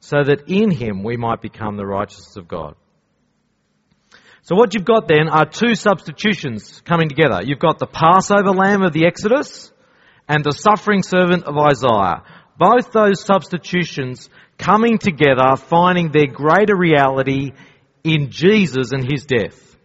[0.00, 2.74] so that in him we might become the righteousness of God.
[4.42, 7.40] So what you've got then are two substitutions coming together.
[7.44, 9.70] You've got the Passover lamb of the Exodus
[10.26, 12.22] and the suffering servant of Isaiah.
[12.56, 17.52] Both those substitutions coming together, finding their greater reality
[18.04, 19.76] in Jesus and his death.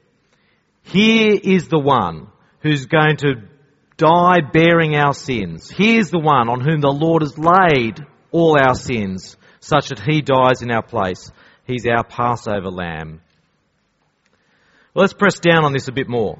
[0.83, 2.27] Here is the one
[2.61, 3.47] who's going to
[3.97, 5.69] die bearing our sins.
[5.69, 7.99] Here's the one on whom the Lord has laid
[8.31, 11.31] all our sins, such that he dies in our place.
[11.65, 13.21] He's our Passover lamb.
[14.93, 16.37] Well, let's press down on this a bit more.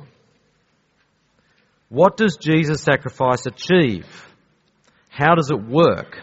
[1.88, 4.06] What does Jesus' sacrifice achieve?
[5.10, 6.18] How does it work?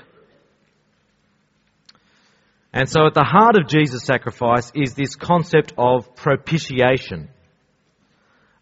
[2.73, 7.31] And so at the heart of Jesus' sacrifice is this concept of propitiation,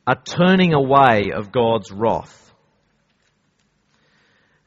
[0.07, 2.47] a turning away of God's wrath.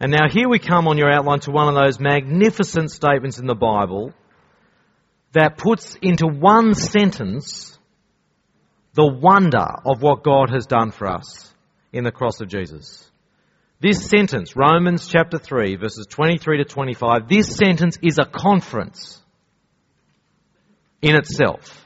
[0.01, 3.45] And now here we come on your outline to one of those magnificent statements in
[3.45, 4.13] the Bible
[5.33, 7.77] that puts into one sentence
[8.95, 11.53] the wonder of what God has done for us
[11.93, 13.07] in the cross of Jesus.
[13.79, 19.21] This sentence, Romans chapter 3 verses 23 to 25, this sentence is a conference
[21.03, 21.85] in itself.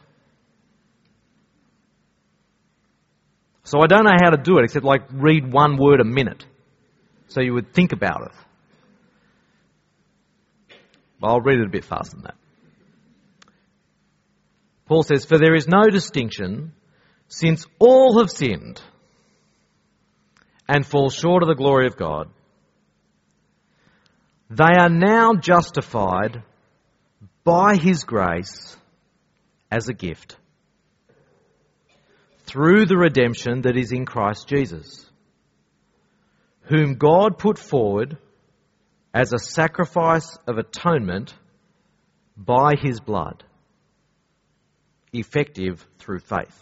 [3.66, 6.46] So I don't know how to do it except like read one word a minute.
[7.36, 8.32] So you would think about it.
[11.20, 12.36] But I'll read it a bit faster than that.
[14.86, 16.72] Paul says, For there is no distinction,
[17.28, 18.82] since all have sinned
[20.70, 22.30] and fall short of the glory of God.
[24.50, 26.42] They are now justified
[27.44, 28.78] by His grace
[29.70, 30.38] as a gift
[32.46, 35.06] through the redemption that is in Christ Jesus,
[36.68, 38.18] whom God put forward
[39.14, 41.34] as a sacrifice of atonement
[42.36, 43.44] by his blood,
[45.14, 46.62] effective through faith.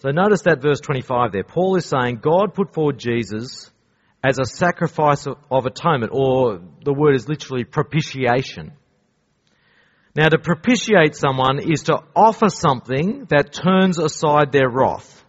[0.00, 1.44] So notice that verse 25 there.
[1.44, 3.70] Paul is saying God put forward Jesus
[4.24, 8.72] as a sacrifice of, atonement, or the word is literally propitiation.
[10.14, 15.21] Now, to propitiate someone is to offer something that turns aside their wrath.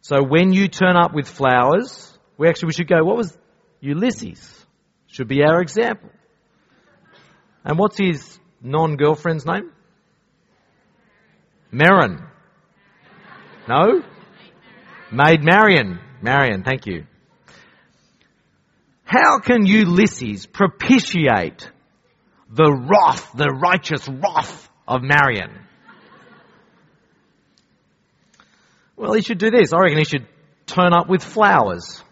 [0.00, 3.36] So when you turn up with flowers, we actually we should go, what was
[3.80, 4.66] Ulysses?
[5.08, 6.10] Should be our example.
[7.64, 9.72] And what's his non-girlfriend's name?
[11.72, 12.26] Merrin.
[13.68, 14.02] No?
[15.12, 15.98] Maid Marian.
[16.22, 17.06] Marian, thank you.
[19.04, 21.70] How can Ulysses propitiate
[22.50, 25.50] the wrath, the righteous wrath of Marian.
[28.98, 29.72] Well, he should do this.
[29.72, 30.26] I reckon he should
[30.66, 32.02] turn up with flowers.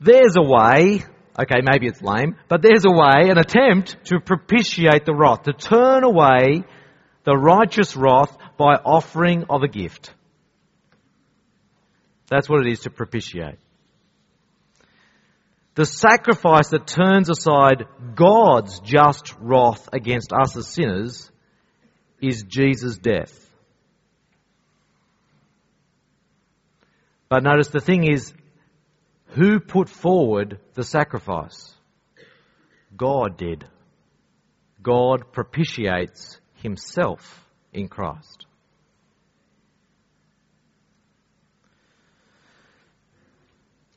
[0.00, 1.02] There's a way,
[1.38, 5.54] okay, maybe it's lame, but there's a way, an attempt to propitiate the wrath, to
[5.54, 6.64] turn away
[7.24, 10.12] the righteous wrath by offering of a gift.
[12.28, 13.58] That's what it is to propitiate.
[15.74, 21.30] The sacrifice that turns aside God's just wrath against us as sinners
[22.20, 23.41] is Jesus' death.
[27.32, 28.30] But notice the thing is,
[29.28, 31.74] who put forward the sacrifice?
[32.94, 33.64] God did.
[34.82, 38.44] God propitiates himself in Christ.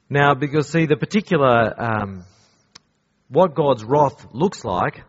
[0.09, 2.23] Now, because see, the particular, um,
[3.27, 5.03] what God's wrath looks like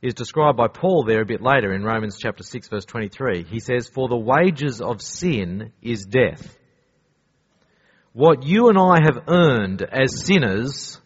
[0.00, 3.44] is described by Paul there a bit later in Romans chapter 6 verse 23.
[3.44, 6.56] He says, For the wages of sin is death.
[8.16, 10.98] What you and I have earned as sinners,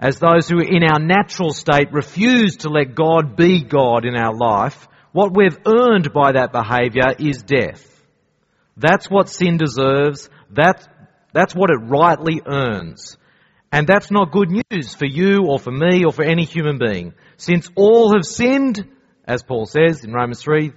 [0.00, 4.34] as those who in our natural state refuse to let God be God in our
[4.34, 7.84] life, what we've earned by that behaviour is death.
[8.78, 10.30] That's what sin deserves.
[10.52, 10.88] That
[11.34, 13.18] that's what it rightly earns.
[13.70, 17.12] And that's not good news for you or for me or for any human being.
[17.36, 18.82] Since all have sinned,
[19.26, 20.72] as Paul says in Romans 3,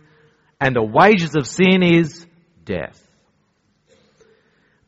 [0.60, 2.28] and the wages of sin is
[2.66, 3.02] death.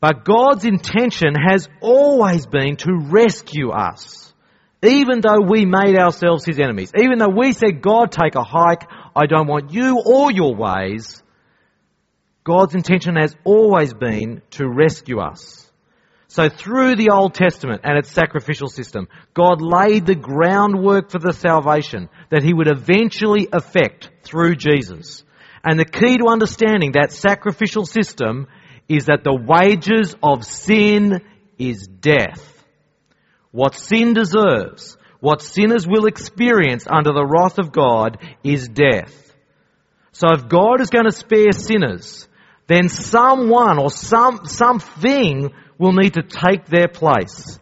[0.03, 4.33] But God's intention has always been to rescue us.
[4.81, 6.91] Even though we made ourselves his enemies.
[6.93, 8.83] Even though we said, God, take a hike.
[9.15, 11.23] I don't want you or your ways.
[12.43, 15.71] God's intention has always been to rescue us.
[16.27, 21.31] So through the Old Testament and its sacrificial system, God laid the groundwork for the
[21.31, 25.23] salvation that he would eventually effect through Jesus.
[25.63, 28.47] And the key to understanding that sacrificial system
[28.87, 31.21] is that the wages of sin
[31.57, 32.41] is death.
[33.51, 39.13] What sin deserves, what sinners will experience under the wrath of God is death.
[40.11, 42.27] So if God is going to spare sinners,
[42.67, 47.59] then someone or some, something will need to take their place.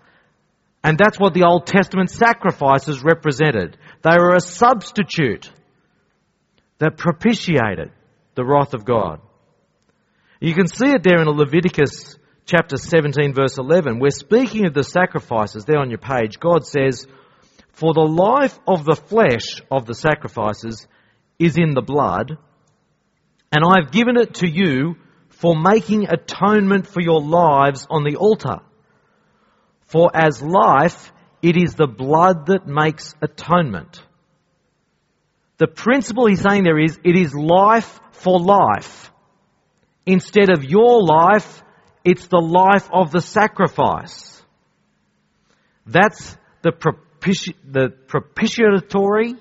[0.84, 3.78] And that's what the Old Testament sacrifices represented.
[4.02, 5.52] They were a substitute
[6.80, 7.92] that propitiated
[8.36, 9.22] the wrath of God.
[10.44, 12.18] You can see it there in Leviticus
[12.48, 14.00] chapter 17 verse 11.
[14.00, 16.40] We're speaking of the sacrifices there on your page.
[16.40, 17.06] God says,
[17.74, 20.88] For the life of the flesh of the sacrifices
[21.38, 22.40] is in the blood,
[23.52, 24.96] and I have given it to you
[25.30, 28.62] for making atonement for your lives on the altar.
[29.86, 31.12] For as life,
[31.44, 34.02] it is the blood that makes atonement.
[35.60, 39.11] The principle he's saying there is, it is life for life.
[40.06, 41.64] Instead of your life,
[42.04, 44.42] it's the life of the sacrifice.
[45.86, 49.36] That's the, propiti- the propitiatory,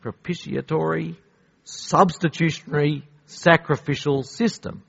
[0.00, 1.16] propitiatory,
[1.64, 4.82] substitutionary sacrificial system.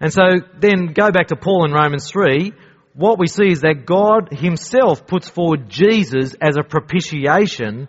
[0.00, 0.22] And so
[0.58, 2.52] then go back to Paul in Romans 3.
[2.94, 7.88] What we see is that God himself puts forward Jesus as a propitiation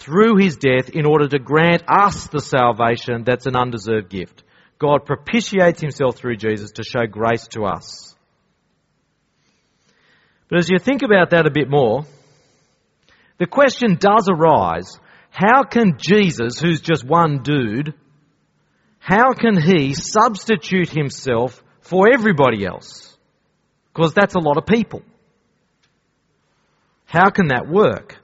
[0.00, 4.42] through his death in order to grant us the salvation that's an undeserved gift.
[4.78, 8.14] God propitiates himself through Jesus to show grace to us.
[10.48, 12.04] But as you think about that a bit more,
[13.38, 14.98] the question does arise,
[15.30, 17.94] how can Jesus, who's just one dude,
[18.98, 23.16] how can he substitute himself for everybody else?
[23.92, 25.02] Because that's a lot of people.
[27.04, 28.19] How can that work?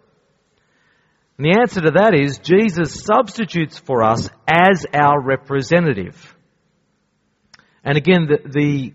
[1.39, 6.35] And the answer to that is Jesus substitutes for us as our representative.
[7.85, 8.95] And again, the, the,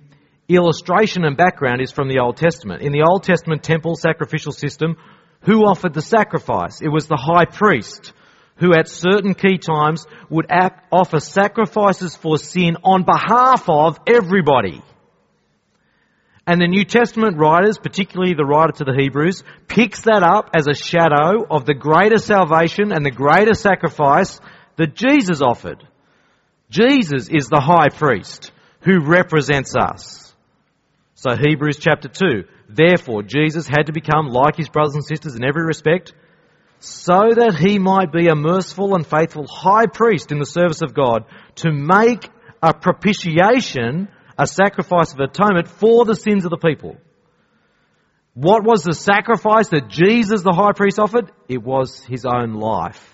[0.56, 2.82] illustration and background is from the Old Testament.
[2.82, 4.98] In the Old Testament temple sacrificial system,
[5.42, 6.82] who offered the sacrifice?
[6.82, 8.14] It was the high priest
[8.58, 14.82] who at certain key times would act, offer sacrifices for sin on behalf of everybody.
[16.48, 20.68] And the New Testament writers, particularly the writer to the Hebrews, picks that up as
[20.68, 24.39] a shadow of the greater salvation and the greater sacrifice
[24.78, 25.88] that Jesus offered.
[26.70, 30.34] Jesus is the high priest who represents us.
[31.14, 32.46] So Hebrews chapter 2.
[32.68, 36.14] Therefore, Jesus had to become like his brothers and sisters in every respect,
[36.80, 40.96] so that he might be a merciful and faithful high priest in the service of
[40.96, 41.26] God
[41.58, 42.28] to make
[42.64, 44.08] a propitiation,
[44.42, 46.98] a sacrifice of atonement for the sins of the people.
[48.34, 51.32] What was the sacrifice that Jesus the high priest offered?
[51.48, 53.08] It was his own life.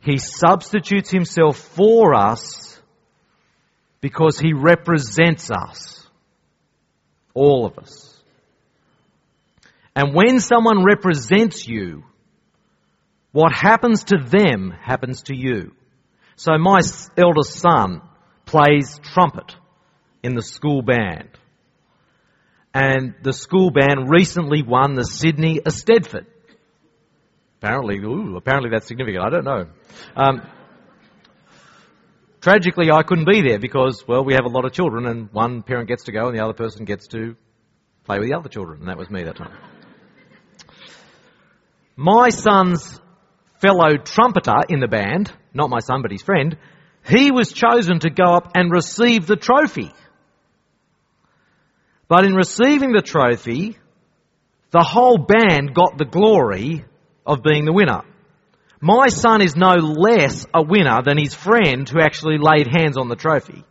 [0.00, 2.80] He substitutes himself for us
[4.00, 6.08] because he represents us.
[7.34, 8.18] All of us.
[9.94, 12.04] And when someone represents you,
[13.32, 15.74] what happens to them happens to you.
[16.40, 16.80] So my
[17.18, 18.00] eldest son
[18.46, 19.54] plays trumpet
[20.22, 21.28] in the school band.
[22.72, 26.24] And the school band recently won the Sydney Eisteddfod.
[27.58, 29.22] Apparently, ooh, apparently that's significant.
[29.22, 29.66] I don't know.
[30.16, 30.48] Um,
[32.40, 35.62] tragically, I couldn't be there because, well, we have a lot of children and one
[35.62, 37.36] parent gets to go and the other person gets to
[38.04, 38.80] play with the other children.
[38.80, 39.52] And that was me that time.
[41.96, 42.98] My son's
[43.60, 46.56] fellow trumpeter in the band, not my son but his friend,
[47.08, 49.92] he was chosen to go up and receive the trophy.
[52.08, 53.78] But in receiving the trophy,
[54.70, 56.84] the whole band got the glory
[57.26, 58.02] of being the winner.
[58.80, 63.08] My son is no less a winner than his friend who actually laid hands on
[63.08, 63.62] the trophy.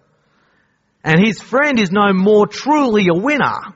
[1.03, 3.75] And his friend is no more truly a winner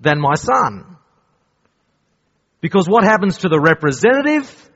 [0.00, 0.96] than my son.
[2.60, 4.69] Because what happens to the representative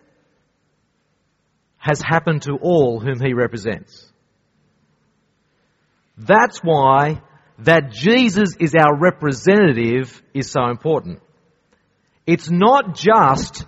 [1.85, 4.11] has happened to all whom he represents.
[6.17, 7.21] That's why
[7.59, 11.21] that Jesus is our representative is so important.
[12.27, 13.67] It's not just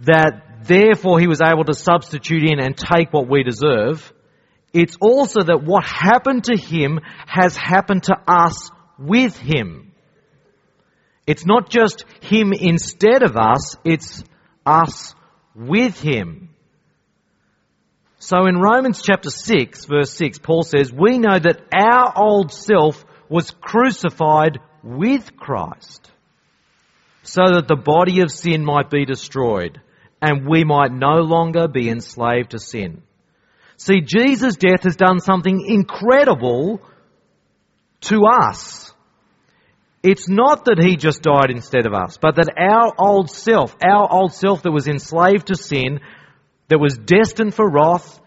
[0.00, 4.12] that therefore he was able to substitute in and take what we deserve.
[4.72, 9.92] It's also that what happened to him has happened to us with him.
[11.26, 14.22] It's not just Him instead of us, it's
[14.66, 15.14] us
[15.54, 16.50] with Him.
[18.24, 23.04] So in Romans chapter 6 verse 6, Paul says, we know that our old self
[23.28, 26.10] was crucified with Christ
[27.22, 29.78] so that the body of sin might be destroyed
[30.22, 33.02] and we might no longer be enslaved to sin.
[33.76, 36.80] See, Jesus' death has done something incredible
[38.08, 38.90] to us.
[40.02, 44.10] It's not that he just died instead of us, but that our old self, our
[44.10, 46.00] old self that was enslaved to sin,
[46.68, 48.20] that was destined for wrath,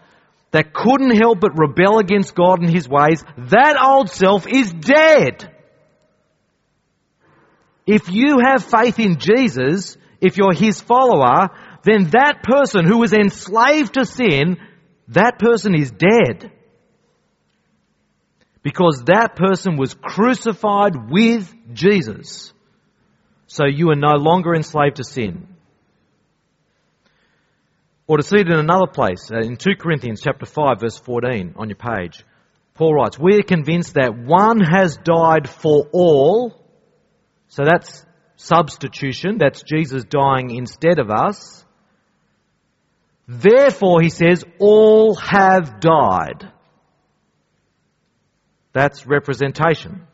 [0.50, 5.52] that couldn't help but rebel against God and His ways, that old self is dead.
[7.86, 11.50] If you have faith in Jesus, if you're His follower,
[11.82, 14.58] then that person who was enslaved to sin,
[15.08, 16.52] that person is dead.
[18.62, 22.52] Because that person was crucified with Jesus.
[23.46, 25.48] So you are no longer enslaved to sin.
[28.08, 31.54] Or to see it in another place, uh, in 2 Corinthians chapter 5 verse 14
[31.56, 32.24] on your page,
[32.74, 36.54] Paul writes, We are convinced that one has died for all.
[37.48, 38.06] So that's
[38.36, 39.36] substitution.
[39.38, 41.64] That's Jesus dying instead of us.
[43.26, 46.50] Therefore, he says, all have died.
[48.72, 50.06] That's representation.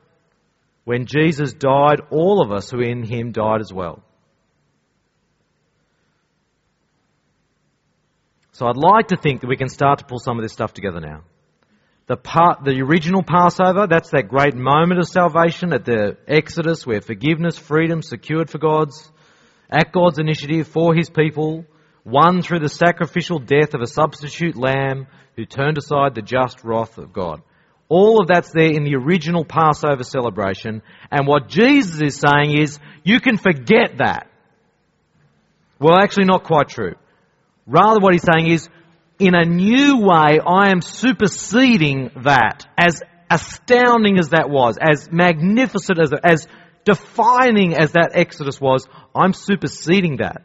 [0.84, 4.02] When Jesus died, all of us who in him died as well.
[8.54, 10.72] So I'd like to think that we can start to pull some of this stuff
[10.72, 11.22] together now.
[12.06, 17.00] The part, the original Passover, that's that great moment of salvation at the Exodus where
[17.00, 19.10] forgiveness, freedom secured for God's,
[19.68, 21.64] at God's initiative for His people,
[22.04, 26.96] won through the sacrificial death of a substitute lamb who turned aside the just wrath
[26.96, 27.42] of God.
[27.88, 30.80] All of that's there in the original Passover celebration.
[31.10, 34.28] And what Jesus is saying is, you can forget that.
[35.80, 36.94] Well, actually not quite true.
[37.66, 38.68] Rather, what he's saying is,
[39.18, 42.66] in a new way, I am superseding that.
[42.76, 46.46] As astounding as that was, as magnificent as, as
[46.84, 50.42] defining as that Exodus was, I'm superseding that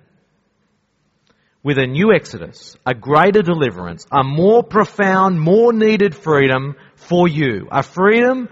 [1.63, 7.67] with a new Exodus, a greater deliverance, a more profound, more needed freedom for you.
[7.71, 8.49] A freedom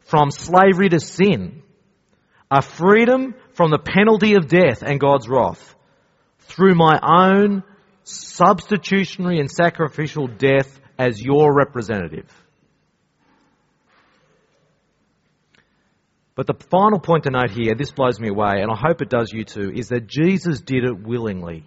[0.00, 1.62] from slavery to sin.
[2.50, 5.74] A freedom from the penalty of death and God's wrath.
[6.40, 7.62] Through my own
[8.06, 12.30] substitutionary and sacrificial death as your representative.
[16.36, 19.08] But the final point to note here, this blows me away, and I hope it
[19.08, 21.64] does you too, is that Jesus did it willingly.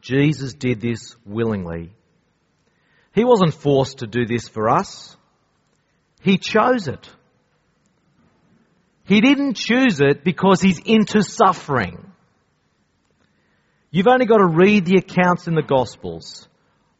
[0.00, 1.92] Jesus did this willingly.
[3.14, 5.16] He wasn't forced to do this for us.
[6.20, 7.08] He chose it.
[9.04, 12.12] He didn't choose it because he's into suffering.
[13.90, 16.48] You've only got to read the accounts in the Gospels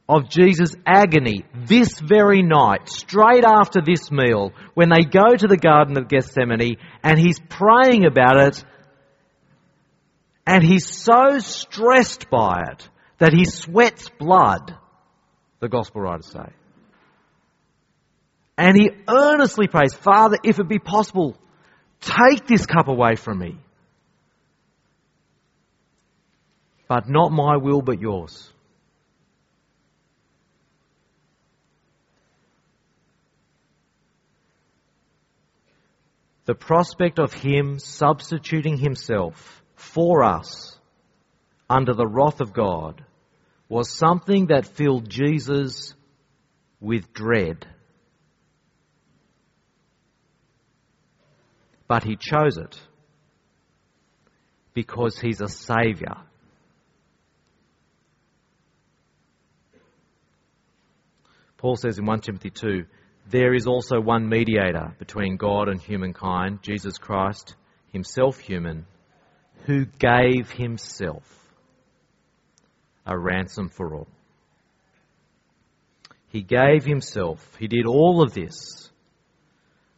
[0.09, 5.57] of Jesus' agony this very night, straight after this meal, when they go to the
[5.57, 8.64] Garden of Gethsemane and he's praying about it
[10.47, 14.76] and he's so stressed by it that he sweats blood,
[15.61, 16.53] the Gospel writers say.
[18.57, 21.37] And he earnestly prays, Father, if it be possible,
[22.01, 23.59] take this cup away from me.
[26.89, 28.53] But not my will, but yours.
[36.45, 40.78] The prospect of Him substituting Himself for us
[41.68, 43.05] under the wrath of God
[43.68, 45.95] was something that filled Jesus
[46.80, 47.66] with dread.
[51.89, 52.80] But He chose it
[54.72, 56.18] because He's a Saviour.
[61.59, 62.85] Paul says in 1 Timothy 2
[63.29, 67.57] there is also one mediator between God and humankind, Jesus Christ,
[67.93, 68.87] himself human,
[69.65, 71.25] who gave himself
[73.05, 74.09] a ransom for all.
[76.29, 78.91] He gave himself, he did all of this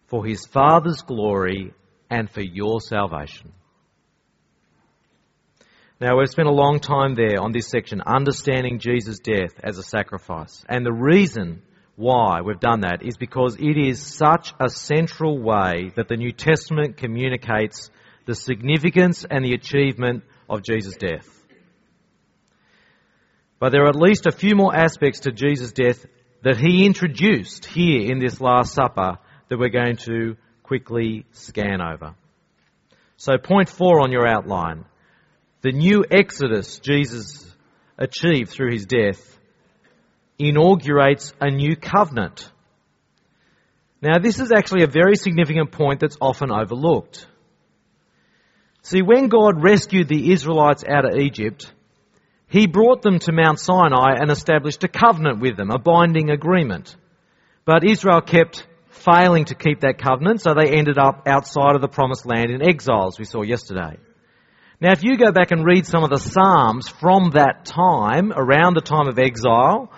[0.06, 1.74] for his Father's glory
[2.08, 3.52] and for your salvation.
[6.00, 9.82] Now, we've spent a long time there on this section, understanding Jesus' death as a
[9.82, 10.64] sacrifice.
[10.68, 11.62] And the reason
[11.96, 16.30] why we've done that is because it is such a central way that the New
[16.30, 17.90] Testament communicates
[18.26, 21.28] the significance and the achievement of Jesus' death.
[23.58, 26.06] But there are at least a few more aspects to Jesus' death
[26.44, 29.18] that he introduced here in this Last Supper
[29.48, 32.14] that we're going to quickly scan over.
[33.16, 34.84] So, point four on your outline
[35.62, 37.44] the new exodus Jesus
[37.96, 39.38] achieved through his death
[40.38, 42.50] inaugurates a new covenant.
[44.00, 47.26] Now, this is actually a very significant point that's often overlooked.
[48.82, 51.72] See, when God rescued the Israelites out of Egypt,
[52.46, 56.94] He brought them to Mount Sinai and established a covenant with them, a binding agreement.
[57.64, 61.88] But Israel kept failing to keep that covenant, so they ended up outside of the
[61.88, 63.98] promised land in exile, as we saw yesterday.
[64.80, 68.74] Now, if you go back and read some of the Psalms from that time, around
[68.74, 69.90] the time of exile,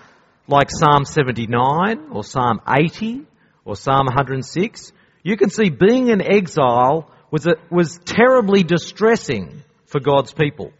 [0.48, 3.26] like Psalm 79 or Psalm 80
[3.66, 10.00] or Psalm 106, you can see being in exile was, a, was terribly distressing for
[10.00, 10.72] God's people.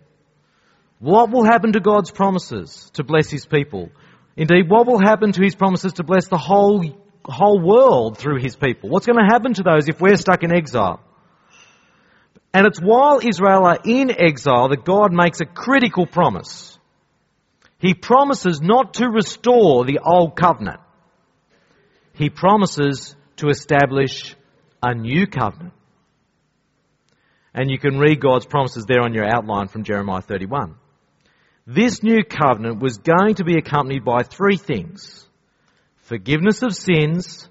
[0.99, 3.91] What will happen to God's promises to bless His people?
[4.35, 6.83] Indeed, what will happen to His promises to bless the whole,
[7.27, 8.89] whole world through His people?
[8.89, 11.01] What's going to happen to those if we're stuck in exile?
[12.53, 16.79] And it's while Israel are in exile that God makes a critical promise.
[17.79, 20.81] He promises not to restore the old covenant.
[22.13, 24.35] He promises to establish
[24.83, 25.73] a new covenant.
[27.55, 30.75] And you can read God's promises there on your outline from Jeremiah 31.
[31.67, 35.27] This new covenant was going to be accompanied by three things.
[35.99, 37.49] Forgiveness of sins,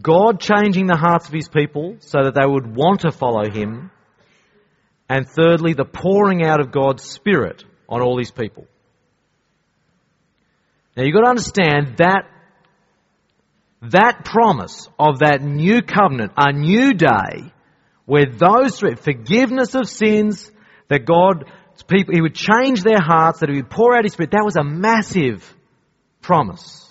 [0.00, 3.90] God changing the hearts of his people so that they would want to follow him.
[5.08, 8.66] And thirdly, the pouring out of God's Spirit on all his people.
[10.96, 12.28] Now you've got to understand that
[13.82, 17.52] that promise of that new covenant, a new day,
[18.06, 20.50] where those three, forgiveness of sins,
[20.88, 21.50] that God,
[21.88, 24.56] people, He would change their hearts, that He would pour out His Spirit, that was
[24.56, 25.54] a massive
[26.20, 26.81] promise.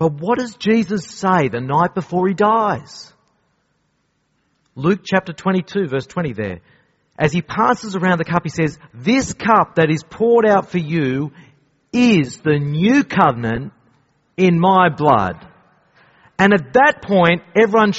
[0.00, 3.12] But what does Jesus say the night before he dies?
[4.74, 6.60] Luke chapter 22 verse 20 there.
[7.18, 10.78] As he passes around the cup, he says, this cup that is poured out for
[10.78, 11.32] you
[11.92, 13.74] is the new covenant
[14.38, 15.46] in my blood.
[16.38, 17.92] And at that point, everyone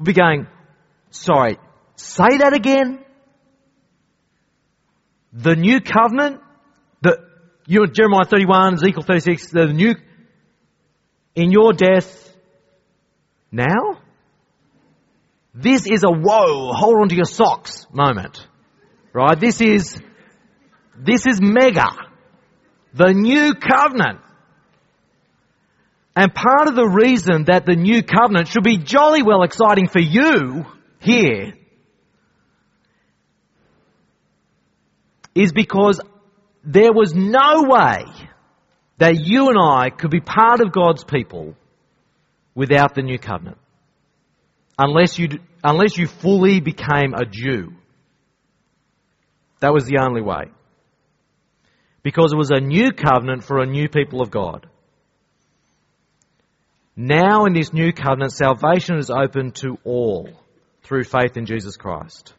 [0.00, 0.48] will be going,
[1.10, 1.58] sorry,
[1.94, 3.04] say that again?
[5.32, 6.40] The new covenant?
[7.02, 7.20] The,
[7.68, 9.94] you know, Jeremiah 31, Ezekiel 36, the new,
[11.36, 12.34] in your death
[13.52, 14.00] now?
[15.54, 18.46] This is a whoa, hold on to your socks moment.
[19.12, 19.38] Right?
[19.38, 19.98] This is,
[20.98, 21.88] this is mega.
[22.92, 24.20] The new covenant.
[26.14, 30.00] And part of the reason that the new covenant should be jolly well exciting for
[30.00, 30.64] you
[30.98, 31.54] here
[35.34, 36.00] is because
[36.64, 38.04] there was no way
[38.98, 41.54] that you and I could be part of God's people
[42.54, 43.58] without the new covenant.
[44.78, 45.28] Unless you,
[45.62, 47.72] unless you fully became a Jew.
[49.60, 50.50] That was the only way.
[52.02, 54.66] Because it was a new covenant for a new people of God.
[56.94, 60.30] Now in this new covenant, salvation is open to all
[60.82, 62.32] through faith in Jesus Christ.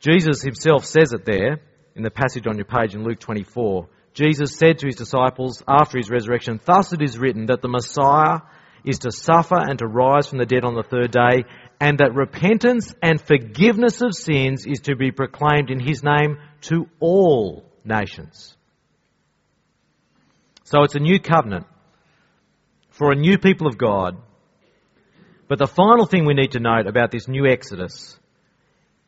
[0.00, 1.60] Jesus himself says it there
[1.94, 3.88] in the passage on your page in Luke 24.
[4.14, 8.40] Jesus said to his disciples after his resurrection, Thus it is written that the Messiah
[8.84, 11.44] is to suffer and to rise from the dead on the third day,
[11.80, 16.88] and that repentance and forgiveness of sins is to be proclaimed in his name to
[16.98, 18.56] all nations.
[20.64, 21.66] So it's a new covenant
[22.90, 24.16] for a new people of God.
[25.48, 28.19] But the final thing we need to note about this new Exodus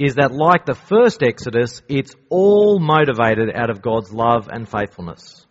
[0.02, 5.46] is that like the first Exodus, it's all motivated out of God's love and faithfulness.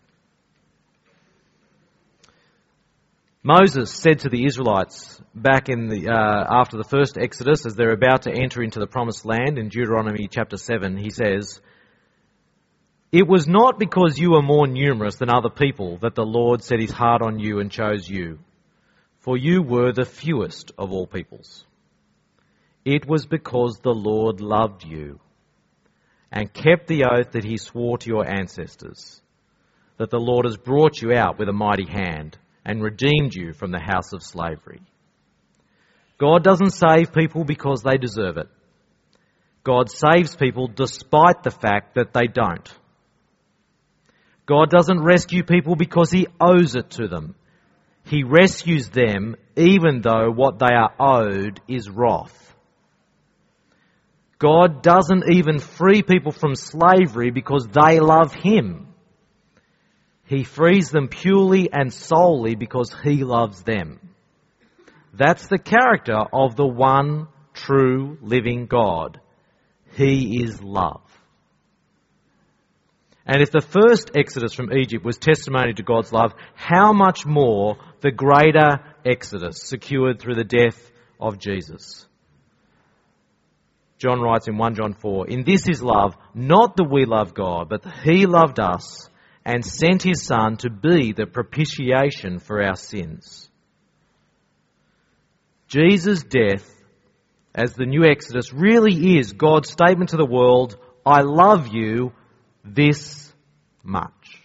[3.44, 7.94] Moses said to the Israelites back in the, uh, after the first Exodus, as they're
[7.94, 11.62] about to enter into the promised land in Deuteronomy chapter 7, he says,
[13.14, 16.82] It was not because you were more numerous than other people that the Lord set
[16.82, 18.40] his heart on you and chose you,
[19.20, 21.66] for you were the fewest of all peoples.
[22.84, 25.20] It was because the Lord loved you
[26.32, 29.22] and kept the oath that he swore to your ancestors,
[29.98, 33.72] that the Lord has brought you out with a mighty hand and redeemed you from
[33.72, 34.82] the house of slavery.
[36.18, 38.48] God doesn't save people because they deserve it.
[39.64, 42.68] God saves people despite the fact that they don't.
[44.48, 47.36] God doesn't rescue people because he owes it to them.
[48.06, 52.51] He rescues them even though what they are owed is wrath.
[54.42, 58.88] God doesn't even free people from slavery because they love Him.
[60.26, 64.00] He frees them purely and solely because He loves them.
[65.14, 69.20] That's the character of the one true living God.
[69.96, 71.04] He is love.
[73.28, 77.78] And if the first exodus from Egypt was testimony to God's love, how much more
[78.00, 82.08] the greater exodus secured through the death of Jesus?
[84.02, 87.70] John writes in 1 John 4, In this is love, not that we love God,
[87.70, 89.08] but that He loved us
[89.46, 93.48] and sent His Son to be the propitiation for our sins.
[95.68, 96.68] Jesus' death
[97.54, 102.14] as the new Exodus really is God's statement to the world, I love you
[102.64, 103.32] this
[103.84, 104.42] much.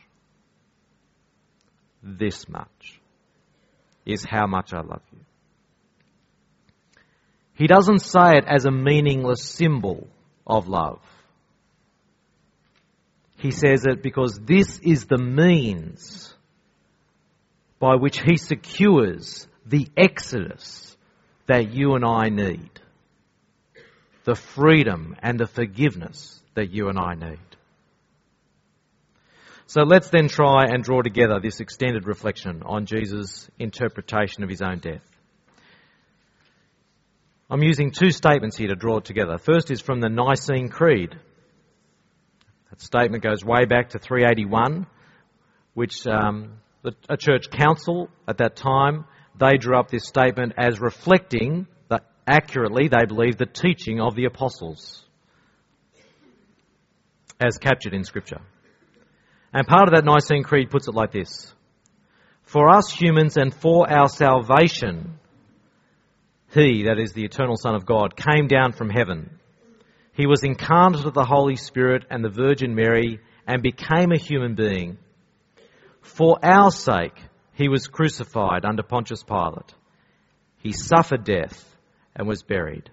[2.03, 3.01] This much
[4.05, 5.26] is how much I love you.
[7.57, 10.09] He doesn't say it as a meaningless symbol
[10.47, 11.01] of love.
[13.39, 16.35] He says it because this is the means
[17.79, 20.97] by which he secures the exodus
[21.47, 22.71] that you and I need.
[24.25, 27.39] The freedom and the forgiveness that you and I need.
[29.67, 34.63] So let's then try and draw together this extended reflection on Jesus' interpretation of his
[34.63, 35.16] own death.
[37.49, 39.39] I'm using two statements here to draw it together.
[39.39, 41.15] First is from the Nicene Creed.
[42.71, 44.87] That statement goes way back to 381,
[45.75, 46.59] which um,
[47.09, 49.05] a church council at that time
[49.39, 54.25] they drew up this statement as reflecting that accurately they believe the teaching of the
[54.25, 55.05] apostles
[57.39, 58.41] as captured in Scripture.
[59.53, 61.55] And part of that Nicene Creed puts it like this
[62.43, 65.21] For us humans and for our salvation,
[66.57, 69.39] He, that is the eternal Son of God, came down from heaven.
[70.15, 74.55] He was incarnate of the Holy Spirit and the Virgin Mary and became a human
[74.55, 74.97] being.
[76.01, 77.21] For our sake,
[77.53, 79.75] He was crucified under Pontius Pilate.
[80.59, 81.77] He suffered death
[82.15, 82.91] and was buried.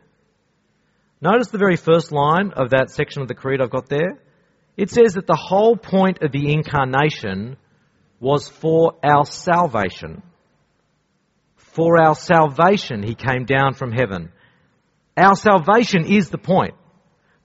[1.22, 4.20] Notice the very first line of that section of the Creed I've got there.
[4.76, 7.56] It says that the whole point of the incarnation
[8.20, 10.22] was for our salvation.
[11.74, 14.32] For our salvation, he came down from heaven.
[15.18, 16.74] Our salvation is the point.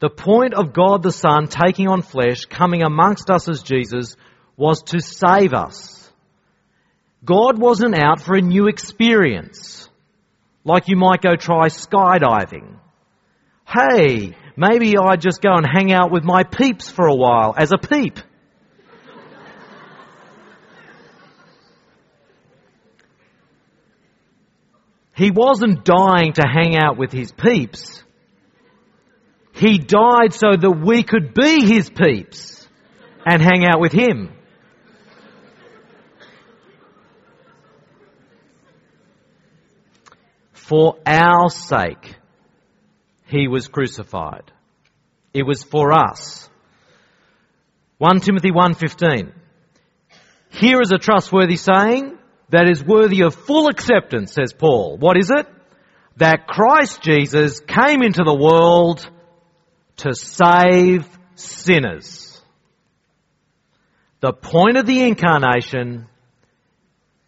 [0.00, 4.16] The point of God the Son taking on flesh, coming amongst us as Jesus,
[4.56, 6.10] was to save us.
[7.24, 9.88] God wasn't out for a new experience,
[10.64, 12.78] like you might go try skydiving.
[13.66, 17.70] Hey, Maybe I just go and hang out with my peeps for a while as
[17.70, 18.18] a peep.
[25.18, 28.04] He wasn't dying to hang out with his peeps.
[29.52, 32.68] He died so that we could be his peeps
[33.26, 34.32] and hang out with him.
[40.52, 42.14] For our sake,
[43.26, 44.52] he was crucified.
[45.34, 46.48] It was for us.
[47.96, 49.32] 1 Timothy 1:15.
[50.50, 52.17] Here is a trustworthy saying
[52.50, 54.96] that is worthy of full acceptance, says Paul.
[54.98, 55.46] What is it?
[56.16, 59.08] That Christ Jesus came into the world
[59.98, 62.40] to save sinners.
[64.20, 66.06] The point of the incarnation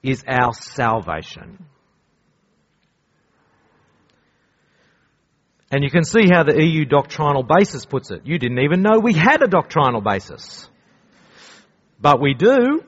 [0.03, 1.65] is our salvation.
[5.71, 8.23] And you can see how the EU doctrinal basis puts it.
[8.25, 10.69] You didn't even know we had a doctrinal basis.
[12.01, 12.83] But we do,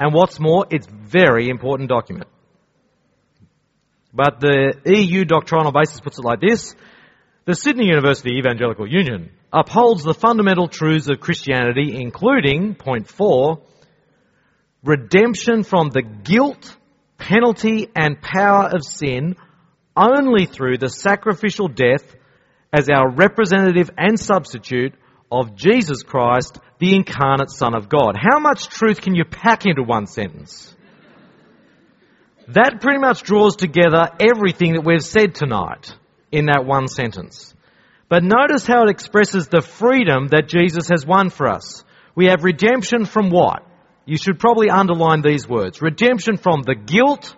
[0.00, 2.28] and what's more, it's very important document.
[4.12, 6.74] But the EU doctrinal basis puts it like this.
[7.44, 13.60] The Sydney University Evangelical Union upholds the fundamental truths of Christianity, including, point four,
[14.82, 16.76] redemption from the guilt,
[17.18, 19.36] penalty, and power of sin
[19.96, 22.14] only through the sacrificial death
[22.72, 24.94] as our representative and substitute
[25.30, 28.16] of Jesus Christ, the incarnate Son of God.
[28.18, 30.74] How much truth can you pack into one sentence?
[32.48, 35.94] That pretty much draws together everything that we've said tonight
[36.32, 37.54] in that one sentence.
[38.08, 41.84] But notice how it expresses the freedom that Jesus has won for us.
[42.16, 43.62] We have redemption from what?
[44.04, 45.80] You should probably underline these words.
[45.80, 47.36] Redemption from the guilt,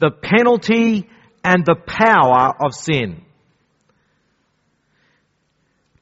[0.00, 1.08] the penalty,
[1.44, 3.23] and the power of sin.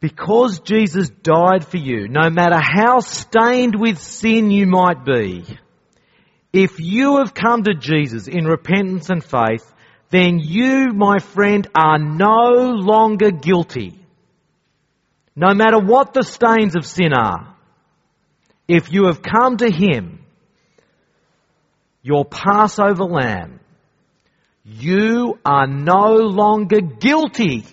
[0.03, 5.45] Because Jesus died for you, no matter how stained with sin you might be,
[6.53, 9.65] if you have come to Jesus in repentance and faith,
[10.11, 13.97] then you, my friend, are no longer guilty.
[15.37, 17.55] No matter what the stains of sin are,
[18.67, 20.25] if you have come to Him,
[22.03, 23.61] your Passover lamb,
[24.65, 27.67] you are no longer guilty.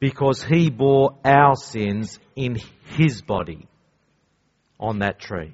[0.00, 2.56] Because he bore our sins in
[2.96, 3.68] his body
[4.80, 5.52] on that tree.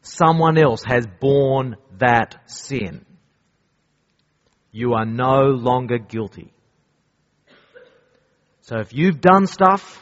[0.00, 3.04] Someone else has borne that sin.
[4.72, 6.52] You are no longer guilty.
[8.62, 10.00] So if you've done stuff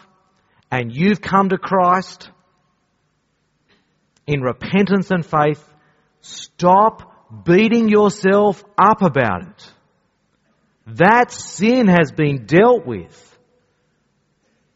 [0.71, 2.31] and you've come to Christ
[4.27, 5.63] in repentance and faith,
[6.21, 9.72] stop beating yourself up about it.
[10.87, 13.39] That sin has been dealt with.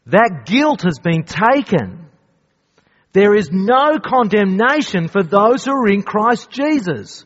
[0.05, 2.09] That guilt has been taken.
[3.11, 7.25] There is no condemnation for those who are in Christ Jesus.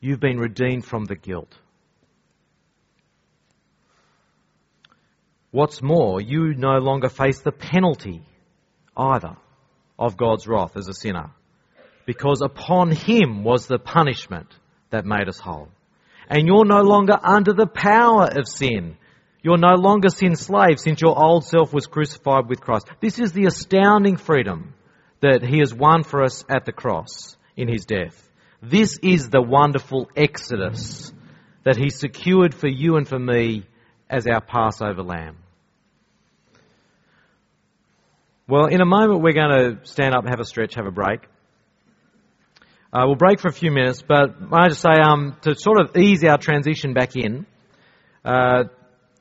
[0.00, 1.54] You've been redeemed from the guilt.
[5.50, 8.22] What's more, you no longer face the penalty
[8.96, 9.36] either
[9.98, 11.30] of God's wrath as a sinner,
[12.06, 14.48] because upon him was the punishment
[14.90, 15.68] that made us whole.
[16.28, 18.96] And you're no longer under the power of sin.
[19.42, 22.88] You're no longer sin's slave since your old self was crucified with Christ.
[23.00, 24.74] This is the astounding freedom
[25.20, 28.28] that he has won for us at the cross in his death.
[28.62, 31.12] This is the wonderful exodus
[31.64, 33.64] that he secured for you and for me
[34.10, 35.36] as our Passover lamb.
[38.48, 41.20] Well, in a moment we're going to stand up, have a stretch, have a break.
[42.90, 45.94] Uh, we'll break for a few minutes, but I just say um, to sort of
[45.94, 47.44] ease our transition back in,
[48.24, 48.64] uh,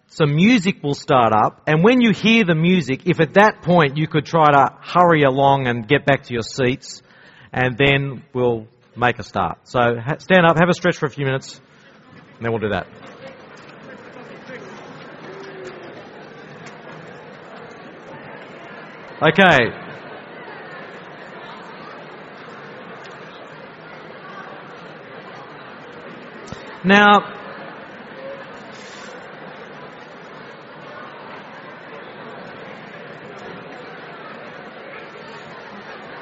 [0.08, 3.98] some music will start up, and when you hear the music, if at that point
[3.98, 7.02] you could try to hurry along and get back to your seats,
[7.52, 9.60] and then we'll make a start.
[9.64, 9.80] So
[10.20, 11.60] stand up, have a stretch for a few minutes,
[12.38, 12.88] and then we'll do that.
[19.22, 19.87] Okay,
[26.84, 27.20] Now,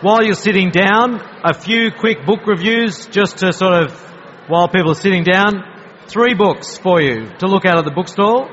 [0.01, 3.91] while you're sitting down, a few quick book reviews just to sort of,
[4.47, 5.63] while people are sitting down,
[6.07, 8.49] three books for you to look at at the bookstore.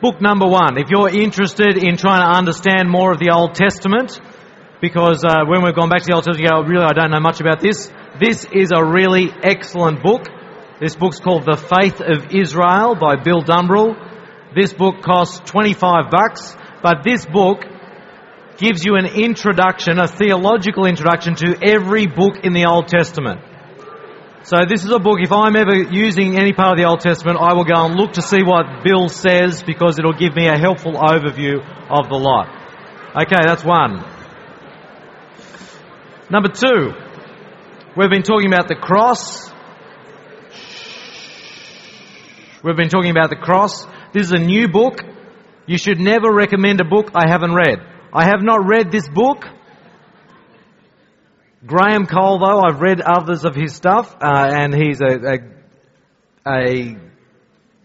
[0.00, 4.20] Book number one, if you're interested in trying to understand more of the Old Testament,
[4.82, 7.22] because uh, when we've gone back to the Old Testament, go, really, I don't know
[7.22, 7.88] much about this.
[8.18, 10.26] This is a really excellent book.
[10.80, 13.94] This book's called The Faith of Israel by Bill Dumbrell.
[14.58, 17.62] This book costs 25 bucks, but this book
[18.58, 23.40] gives you an introduction, a theological introduction to every book in the Old Testament.
[24.42, 27.38] So this is a book, if I'm ever using any part of the Old Testament,
[27.40, 30.58] I will go and look to see what Bill says because it'll give me a
[30.58, 32.50] helpful overview of the lot.
[33.14, 34.11] Okay, that's one.
[36.32, 36.94] Number two,
[37.94, 39.50] We've been talking about the cross.
[42.64, 43.84] We've been talking about the cross.
[44.14, 45.00] This is a new book.
[45.66, 47.80] You should never recommend a book I haven't read.
[48.14, 49.44] I have not read this book.
[51.66, 55.36] Graham Cole, though, I've read others of his stuff, uh, and he's a,
[56.46, 56.96] a, a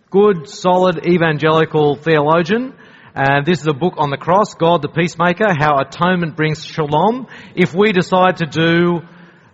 [0.09, 2.75] good, solid evangelical theologian.
[3.19, 7.25] And this is a book on the cross, God the Peacemaker, how atonement brings shalom.
[7.55, 8.99] If we decide to do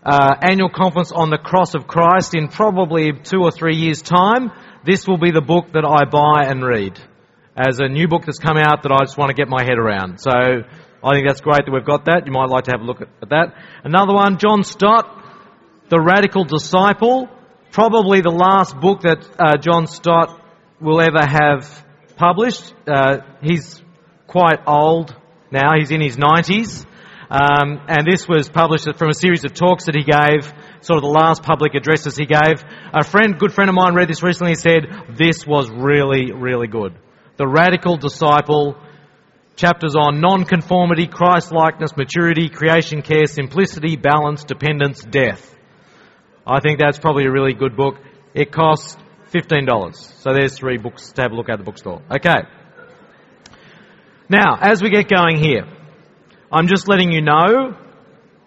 [0.04, 4.52] uh, annual conference on the cross of Christ in probably two or three years' time,
[4.84, 7.00] this will be the book that I buy and read
[7.56, 9.80] as a new book that's come out that I just want to get my head
[9.80, 10.18] around.
[10.20, 12.24] So I think that's great that we've got that.
[12.26, 13.56] You might like to have a look at that.
[13.86, 15.08] Another one, John Stott,
[15.88, 17.30] The Radical Disciple,
[17.72, 20.38] probably the last book that uh, John Stott
[20.82, 21.83] will ever have
[22.16, 22.74] published.
[22.88, 23.82] Uh, he's
[24.28, 25.16] quite old
[25.52, 25.72] now.
[25.78, 26.86] He's in his 90s.
[27.30, 30.46] Um, and this was published from a series of talks that he gave,
[30.82, 32.64] sort of the last public addresses he gave.
[32.94, 36.68] A friend, good friend of mine read this recently and said, this was really, really
[36.68, 36.94] good.
[37.38, 38.78] The Radical Disciple,
[39.56, 45.56] chapters on non-conformity, Christ-likeness, maturity, creation care, simplicity, balance, dependence, death.
[46.46, 47.96] I think that's probably a really good book.
[48.36, 48.98] It costs
[49.34, 49.96] $15.
[49.96, 52.02] So there's three books to have a look at the bookstore.
[52.10, 52.44] Okay.
[54.30, 55.66] Now, as we get going here,
[56.52, 57.76] I'm just letting you know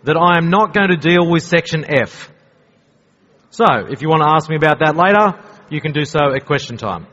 [0.05, 2.31] that I am not going to deal with section F.
[3.51, 6.47] So, if you want to ask me about that later, you can do so at
[6.47, 7.07] question time.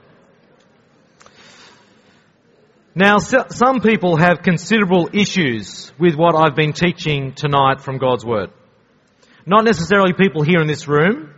[2.95, 8.51] Now, some people have considerable issues with what I've been teaching tonight from God's Word.
[9.47, 11.32] Not necessarily people here in this room,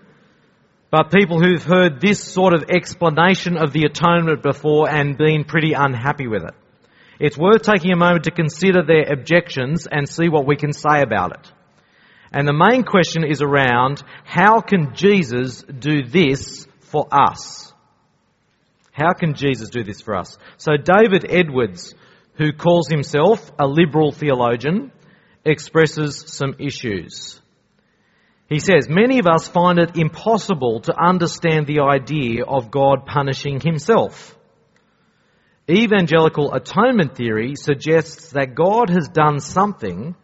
[0.91, 5.73] but people who've heard this sort of explanation of the atonement before and been pretty
[5.73, 6.53] unhappy with it.
[7.19, 11.01] It's worth taking a moment to consider their objections and see what we can say
[11.01, 11.51] about it.
[12.31, 17.73] And the main question is around how can Jesus do this for us?
[18.91, 20.37] How can Jesus do this for us?
[20.57, 21.93] So David Edwards,
[22.35, 24.91] who calls himself a liberal theologian,
[25.45, 27.39] expresses some issues.
[28.47, 33.59] He says, many of us find it impossible to understand the idea of God punishing
[33.59, 34.37] himself.
[35.69, 40.15] Evangelical atonement theory suggests that God has done something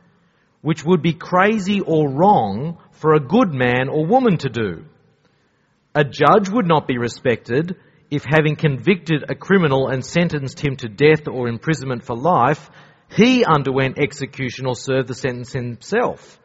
[0.61, 4.85] which would be crazy or wrong for a good man or woman to do.
[5.95, 7.75] A judge would not be respected
[8.11, 12.69] if having convicted a criminal and sentenced him to death or imprisonment for life,
[13.09, 16.37] he underwent execution or served the sentence himself.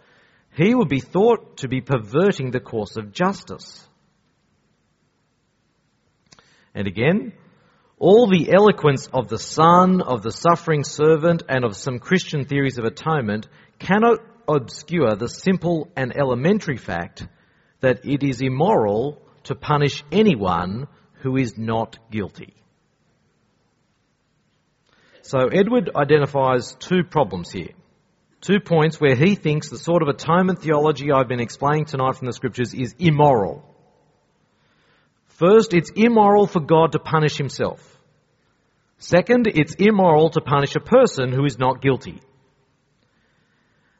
[0.56, 3.86] He would be thought to be perverting the course of justice.
[6.74, 7.34] And again,
[7.98, 12.78] all the eloquence of the Son, of the suffering servant, and of some Christian theories
[12.78, 13.48] of atonement
[13.78, 17.26] cannot obscure the simple and elementary fact
[17.80, 20.88] that it is immoral to punish anyone
[21.20, 22.54] who is not guilty.
[25.20, 27.74] So Edward identifies two problems here.
[28.40, 32.26] Two points where he thinks the sort of atonement theology I've been explaining tonight from
[32.26, 33.64] the scriptures is immoral.
[35.26, 37.80] First, it's immoral for God to punish himself.
[38.98, 42.20] Second, it's immoral to punish a person who is not guilty.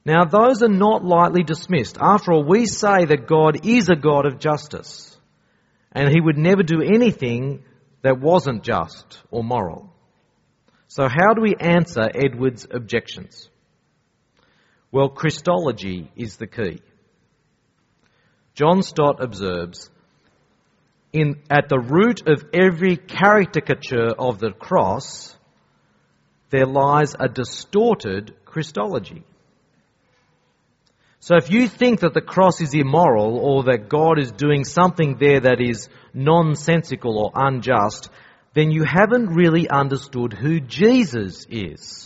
[0.05, 1.99] Now, those are not lightly dismissed.
[2.01, 5.19] After all, we say that God is a God of justice
[5.93, 7.65] and he would never do anything
[8.03, 9.93] that wasn't just or moral.
[10.87, 13.51] So how do we answer Edward's objections?
[14.93, 16.81] Well, Christology is the key.
[18.55, 19.91] John Stott observes,
[21.13, 25.37] in, at the root of every caricature of the cross,
[26.51, 29.25] there lies a distorted Christology.
[31.21, 35.17] So if you think that the cross is immoral or that God is doing something
[35.19, 38.11] there that is nonsensical or unjust,
[38.55, 42.06] then you haven't really understood who Jesus is.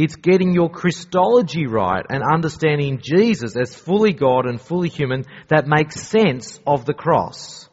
[0.00, 5.66] It's getting your Christology right and understanding Jesus as fully God and fully human that
[5.66, 7.68] makes sense of the cross.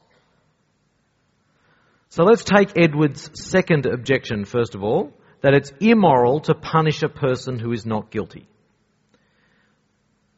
[2.09, 7.09] So let's take Edward's second objection first of all, that it's immoral to punish a
[7.09, 8.47] person who is not guilty.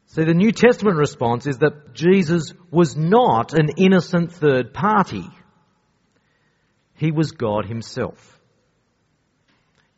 [0.08, 5.24] See, the New Testament response is that Jesus was not an innocent third party.
[6.92, 8.37] He was God himself.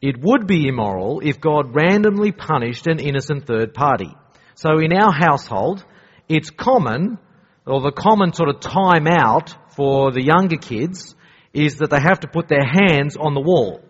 [0.01, 4.15] It would be immoral if God randomly punished an innocent third party.
[4.55, 5.85] So in our household,
[6.29, 7.19] it's common,
[7.67, 11.15] or the common sort of time out for the younger kids
[11.53, 13.83] is that they have to put their hands on the wall.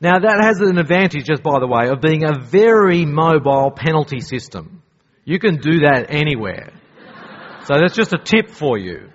[0.00, 4.20] Now that has an advantage, just by the way, of being a very mobile penalty
[4.20, 4.82] system.
[5.24, 6.72] You can do that anywhere.
[7.64, 9.10] So that's just a tip for you.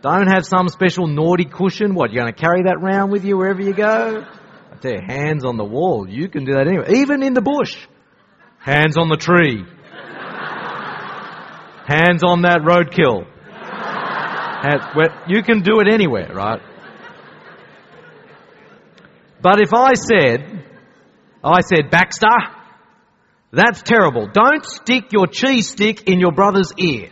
[0.00, 1.94] Don't have some special naughty cushion.
[1.94, 4.24] What, you're going to carry that round with you wherever you go?
[4.70, 6.08] I tell you, hands on the wall.
[6.08, 6.90] You can do that anywhere.
[6.94, 7.76] Even in the bush.
[8.60, 9.64] Hands on the tree.
[11.86, 13.26] Hands on that roadkill.
[15.26, 16.60] You can do it anywhere, right?
[19.40, 20.64] But if I said,
[21.42, 22.26] I said, Baxter,
[23.52, 24.28] that's terrible.
[24.32, 27.10] Don't stick your cheese stick in your brother's ear.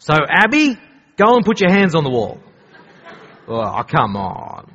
[0.00, 0.76] So, Abby,
[1.16, 2.40] go and put your hands on the wall.
[3.46, 4.72] Oh, come on.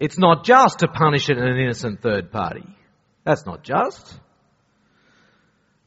[0.00, 2.66] It's not just to punish an innocent third party.
[3.24, 4.18] That's not just.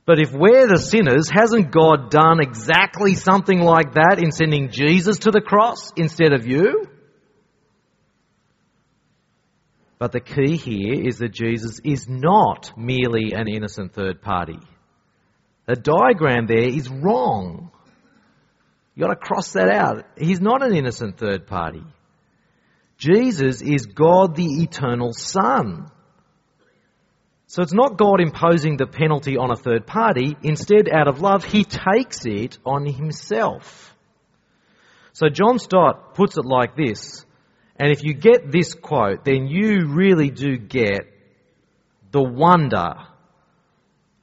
[0.06, 5.20] But if we're the sinners, hasn't God done exactly something like that in sending Jesus
[5.20, 6.86] to the cross instead of you?
[10.00, 14.60] But the key here is that Jesus is not merely an innocent third party.
[15.66, 17.72] The diagram there is wrong.
[18.94, 20.06] You've got to cross that out.
[20.18, 21.84] He's not an innocent third party.
[22.98, 25.92] Jesus is God the eternal Son.
[27.48, 30.38] So it's not God imposing the penalty on a third party.
[30.44, 33.96] Instead, out of love, he takes it on himself.
[35.14, 37.26] So John Stott puts it like this
[37.78, 41.12] and if you get this quote, then you really do get
[42.12, 42.96] the wonder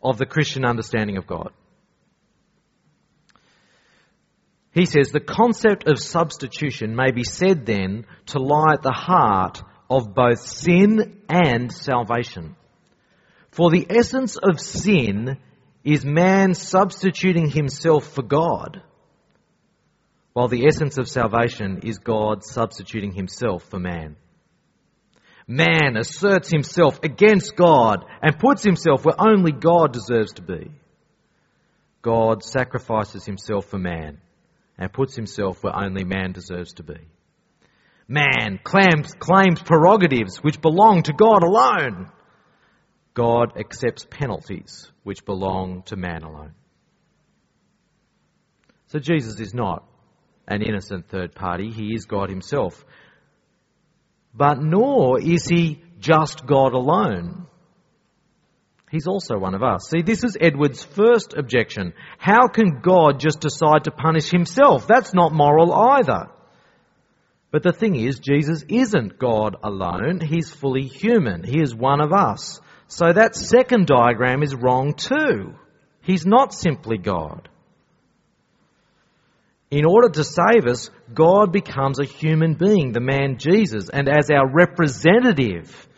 [0.02, 1.52] of the Christian understanding of God.
[4.72, 9.62] He says the concept of substitution may be said then to lie at the heart
[9.90, 12.56] of both sin and salvation.
[13.50, 15.36] For the essence of sin
[15.84, 18.82] is man substituting himself for God
[20.32, 24.16] while the essence of salvation is God substituting himself for man.
[25.46, 30.70] Man asserts himself against God and puts himself where only God deserves to be.
[32.00, 34.18] God sacrifices himself for man
[34.78, 36.98] and puts himself where only man deserves to be.
[38.08, 42.10] Man claims, claims prerogatives which belong to God alone.
[43.14, 46.54] God accepts penalties which belong to man alone.
[48.88, 49.84] So Jesus is not
[50.46, 52.84] an innocent third party, he is God himself.
[54.34, 57.46] But nor is he just God alone.
[58.90, 59.88] He's also one of us.
[59.88, 61.94] See, this is Edward's first objection.
[62.18, 64.86] How can God just decide to punish himself?
[64.86, 66.28] That's not moral either.
[67.50, 70.20] But the thing is, Jesus isn't God alone.
[70.20, 71.42] He's fully human.
[71.42, 72.60] He is one of us.
[72.86, 75.54] So that second diagram is wrong too.
[76.02, 77.48] He's not simply God.
[79.72, 84.28] In order to save us, God becomes a human being, the man Jesus, and as
[84.30, 85.88] our representative,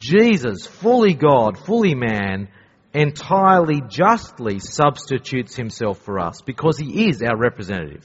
[0.00, 2.48] Jesus, fully God, fully man,
[2.92, 8.04] entirely justly substitutes himself for us because he is our representative.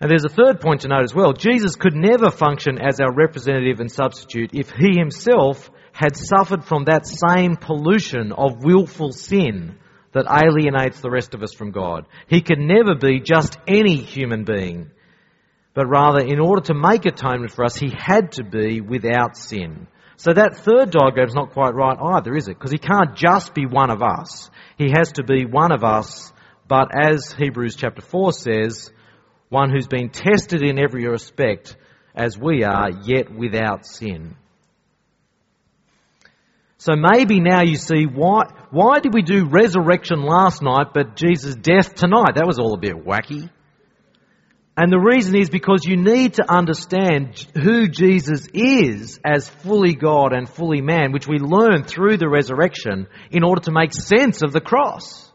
[0.00, 1.34] And there's a third point to note as well.
[1.34, 6.86] Jesus could never function as our representative and substitute if he himself had suffered from
[6.86, 9.78] that same pollution of willful sin
[10.16, 12.06] that alienates the rest of us from God.
[12.26, 14.90] He can never be just any human being
[15.76, 19.86] but rather in order to make atonement for us, he had to be without sin.
[20.16, 22.58] So that third diagram is not quite right either, is it?
[22.58, 24.50] Because he can't just be one of us.
[24.78, 26.32] He has to be one of us,
[26.66, 28.90] but as Hebrews chapter 4 says,
[29.50, 31.76] one who's been tested in every respect
[32.14, 34.34] as we are, yet without sin.
[36.86, 41.56] So maybe now you see why, why did we do resurrection last night but Jesus'
[41.56, 42.36] death tonight?
[42.36, 43.50] That was all a bit wacky.
[44.76, 50.32] And the reason is because you need to understand who Jesus is as fully God
[50.32, 54.52] and fully man, which we learn through the resurrection in order to make sense of
[54.52, 55.28] the cross.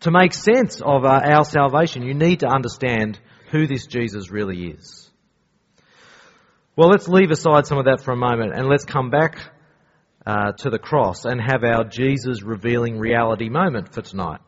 [0.00, 3.18] To make sense of uh, our salvation, you need to understand
[3.50, 5.10] who this Jesus really is.
[6.76, 9.38] Well, let's leave aside some of that for a moment and let's come back
[10.30, 14.38] uh, to the cross and have our Jesus revealing reality moment for tonight.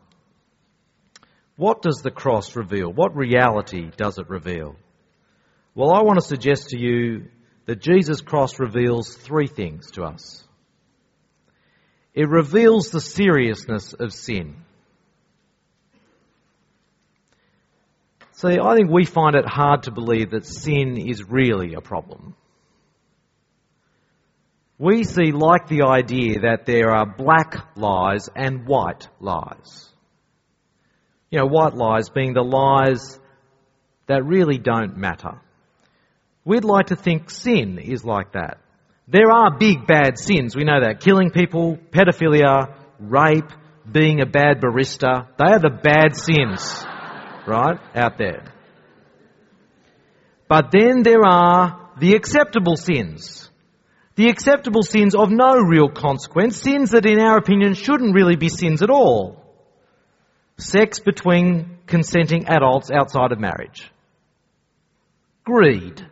[1.56, 2.92] What does the cross reveal?
[2.92, 4.76] What reality does it reveal?
[5.74, 7.26] Well, I want to suggest to you
[7.66, 10.46] that Jesus' cross reveals three things to us.
[12.14, 14.56] It reveals the seriousness of sin.
[18.32, 22.36] See, I think we find it hard to believe that sin is really a problem.
[24.78, 29.88] We see like the idea that there are black lies and white lies.
[31.30, 33.18] You know, white lies being the lies
[34.06, 35.40] that really don't matter.
[36.44, 38.58] We'd like to think sin is like that.
[39.08, 41.00] There are big bad sins, we know that.
[41.00, 43.50] Killing people, pedophilia, rape,
[43.90, 46.84] being a bad barista, they are the bad sins,
[47.46, 48.44] right, out there.
[50.48, 53.41] But then there are the acceptable sins.
[54.22, 58.48] The acceptable sins of no real consequence, sins that in our opinion shouldn't really be
[58.48, 59.42] sins at all.
[60.58, 63.90] Sex between consenting adults outside of marriage,
[65.42, 66.06] greed,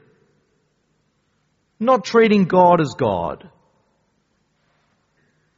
[1.78, 3.48] not treating God as God,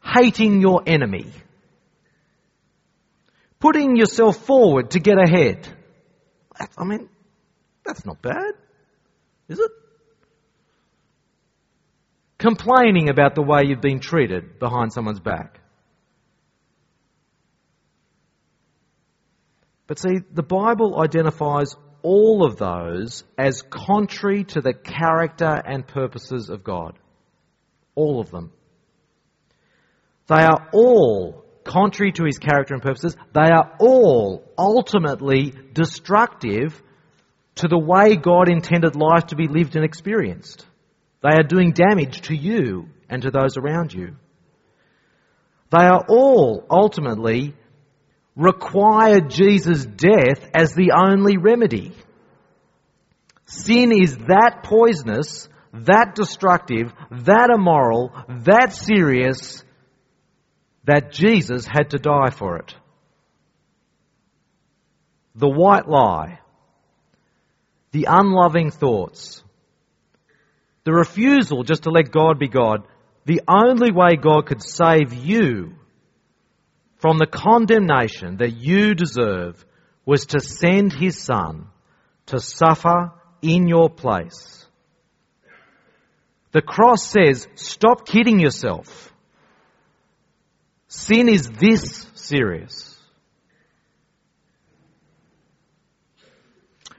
[0.04, 1.32] hating your enemy,
[3.60, 5.66] putting yourself forward to get ahead.
[6.76, 7.08] I mean,
[7.82, 8.52] that's not bad,
[9.48, 9.70] is it?
[12.42, 15.60] Complaining about the way you've been treated behind someone's back.
[19.86, 26.50] But see, the Bible identifies all of those as contrary to the character and purposes
[26.50, 26.98] of God.
[27.94, 28.50] All of them.
[30.26, 33.16] They are all contrary to his character and purposes.
[33.32, 36.82] They are all ultimately destructive
[37.54, 40.66] to the way God intended life to be lived and experienced.
[41.22, 44.16] They are doing damage to you and to those around you.
[45.70, 47.54] They are all ultimately
[48.36, 51.92] required Jesus' death as the only remedy.
[53.46, 59.64] Sin is that poisonous, that destructive, that immoral, that serious,
[60.84, 62.74] that Jesus had to die for it.
[65.34, 66.40] The white lie,
[67.92, 69.42] the unloving thoughts,
[70.84, 72.86] the refusal just to let God be God,
[73.24, 75.74] the only way God could save you
[76.96, 79.64] from the condemnation that you deserve
[80.04, 81.66] was to send his son
[82.26, 84.62] to suffer in your place
[86.52, 89.12] The cross says, stop kidding yourself.
[90.86, 92.98] Sin is this serious.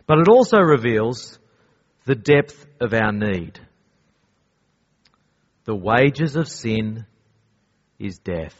[0.07, 1.37] But it also reveals
[2.05, 3.59] the depth of our need.
[5.65, 7.05] The wages of sin
[7.97, 8.55] is death.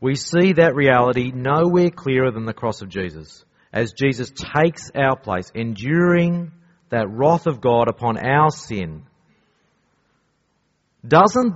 [0.00, 5.16] We see that reality nowhere clearer than the cross of Jesus, as Jesus takes our
[5.16, 6.50] place, enduring
[6.88, 9.04] that wrath of God upon our sin.
[11.06, 11.54] Doesn't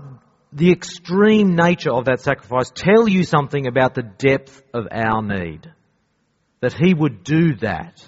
[0.53, 5.73] the extreme nature of that sacrifice tell you something about the depth of our need?
[6.61, 8.05] That He would do that.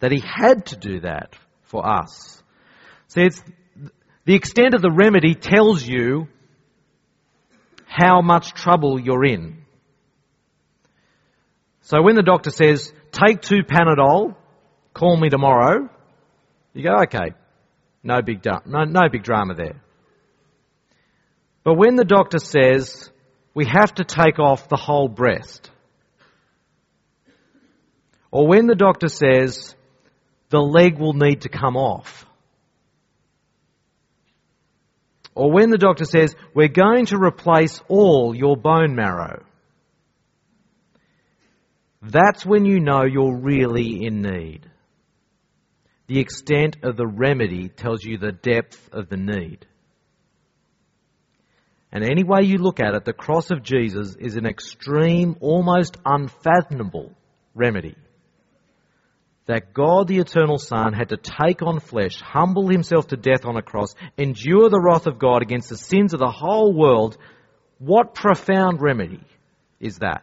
[0.00, 2.42] That He had to do that for us.
[3.08, 3.42] See, it's
[4.24, 6.28] the extent of the remedy tells you
[7.86, 9.64] how much trouble you're in.
[11.82, 14.36] So when the doctor says, take two Panadol,
[14.94, 15.88] call me tomorrow,
[16.72, 17.34] you go, okay,
[18.02, 19.82] no big, no, no big drama there.
[21.64, 23.10] But when the doctor says,
[23.54, 25.70] we have to take off the whole breast,
[28.30, 29.74] or when the doctor says,
[30.50, 32.24] the leg will need to come off,
[35.34, 39.44] Or when the doctor says, we're going to replace all your bone marrow.
[42.02, 44.68] That's when you know you're really in need.
[46.06, 49.66] The extent of the remedy tells you the depth of the need.
[51.92, 55.96] And any way you look at it, the cross of Jesus is an extreme, almost
[56.04, 57.12] unfathomable
[57.54, 57.96] remedy
[59.50, 63.56] that God the eternal Son had to take on flesh, humble himself to death on
[63.56, 67.18] a cross, endure the wrath of God against the sins of the whole world,
[67.78, 69.24] what profound remedy
[69.80, 70.22] is that?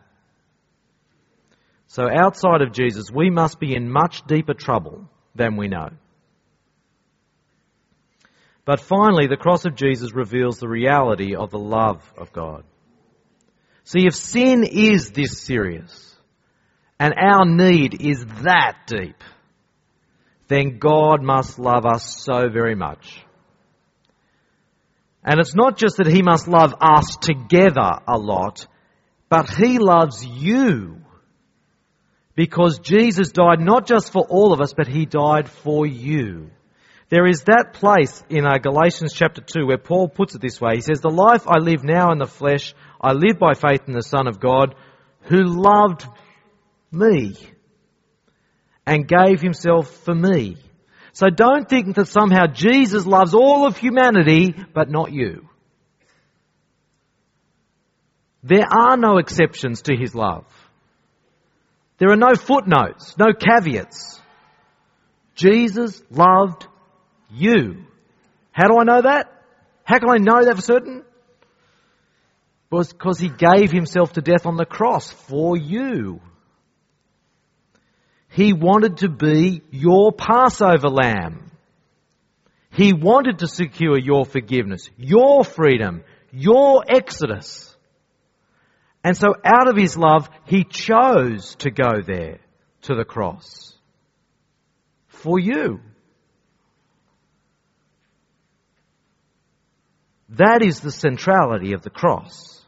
[1.87, 5.89] So outside of Jesus, we must be in much deeper trouble than we know.
[8.63, 12.63] But finally, the cross of Jesus reveals the reality of the love of God.
[13.83, 16.06] See, if sin is this serious,
[16.99, 19.23] and our need is that deep,
[20.47, 23.23] then God must love us so very much.
[25.23, 28.65] And it's not just that He must love us together a lot,
[29.29, 31.01] but He loves you.
[32.33, 36.51] Because Jesus died not just for all of us, but He died for you.
[37.09, 40.75] There is that place in uh, Galatians chapter 2 where Paul puts it this way.
[40.75, 43.93] He says, The life I live now in the flesh, I live by faith in
[43.93, 44.75] the Son of God,
[45.21, 46.05] who loved
[46.91, 47.35] me
[48.85, 50.57] and gave himself for me.
[51.13, 55.49] So don't think that somehow Jesus loves all of humanity, but not you.
[58.43, 60.45] There are no exceptions to his love.
[61.97, 64.21] There are no footnotes, no caveats.
[65.35, 66.67] Jesus loved
[67.31, 67.85] you.
[68.51, 69.31] How do I know that?
[69.83, 71.03] How can I know that for certain?
[72.69, 76.21] Because he gave himself to death on the cross for you.
[78.37, 81.49] He wanted to be your Passover lamb.
[82.69, 87.75] He wanted to secure your forgiveness, your freedom, your exodus.
[89.03, 92.37] And so out of his love, he chose to go there
[92.83, 93.73] to the cross
[95.07, 95.79] for you.
[100.29, 102.63] That is the centrality of the cross.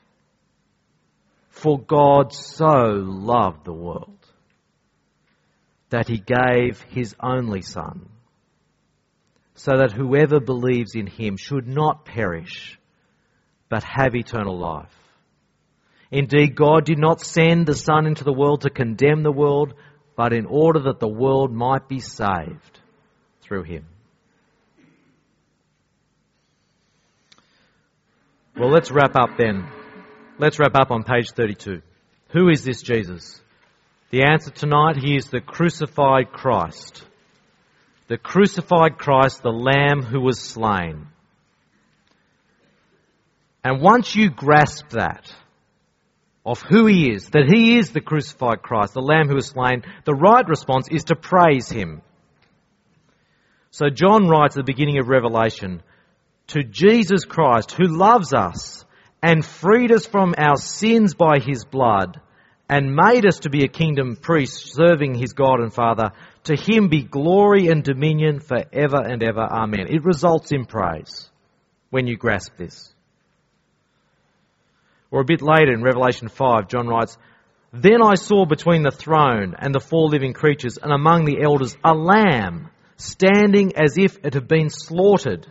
[1.51, 4.18] For God so loved the world
[5.89, 8.09] that he gave his only Son,
[9.55, 12.79] so that whoever believes in him should not perish,
[13.69, 14.95] but have eternal life.
[16.11, 19.73] Indeed, God did not send the Son into the world to condemn the world,
[20.15, 22.79] but in order that the world might be saved
[23.41, 23.85] through him.
[28.57, 29.67] Well, let's wrap up then.
[30.37, 31.81] Let's wrap up on page 32.
[32.31, 33.41] Who is this Jesus?
[34.11, 37.03] The answer tonight, he is the crucified Christ.
[38.07, 41.07] The crucified Christ, the Lamb who was slain.
[43.63, 45.31] And once you grasp that,
[46.43, 49.83] of who he is, that he is the crucified Christ, the Lamb who was slain,
[50.05, 52.01] the right response is to praise him.
[53.69, 55.83] So John writes at the beginning of Revelation,
[56.47, 58.83] to Jesus Christ who loves us
[59.21, 62.19] and freed us from our sins by his blood
[62.69, 66.11] and made us to be a kingdom priest serving his God and Father.
[66.45, 69.41] To him be glory and dominion forever and ever.
[69.41, 69.87] Amen.
[69.89, 71.29] It results in praise
[71.89, 72.93] when you grasp this.
[75.11, 77.17] Or a bit later in Revelation 5, John writes,
[77.73, 81.75] Then I saw between the throne and the four living creatures and among the elders
[81.83, 85.47] a lamb standing as if it had been slaughtered.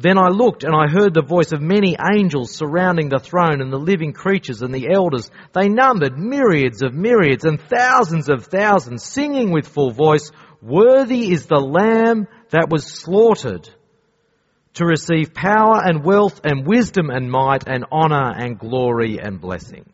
[0.00, 3.70] Then I looked and I heard the voice of many angels surrounding the throne and
[3.70, 5.30] the living creatures and the elders.
[5.52, 10.30] They numbered myriads of myriads and thousands of thousands, singing with full voice,
[10.62, 13.68] Worthy is the Lamb that was slaughtered
[14.74, 19.84] to receive power and wealth and wisdom and might and honor and glory and blessing.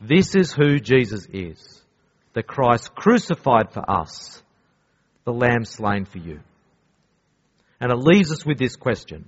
[0.00, 1.82] This is who Jesus is.
[2.32, 4.42] The Christ crucified for us.
[5.24, 6.40] The Lamb slain for you.
[7.80, 9.24] And it leaves us with this question.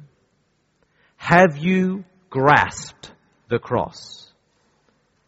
[1.17, 3.11] Have you grasped
[3.49, 4.31] the cross?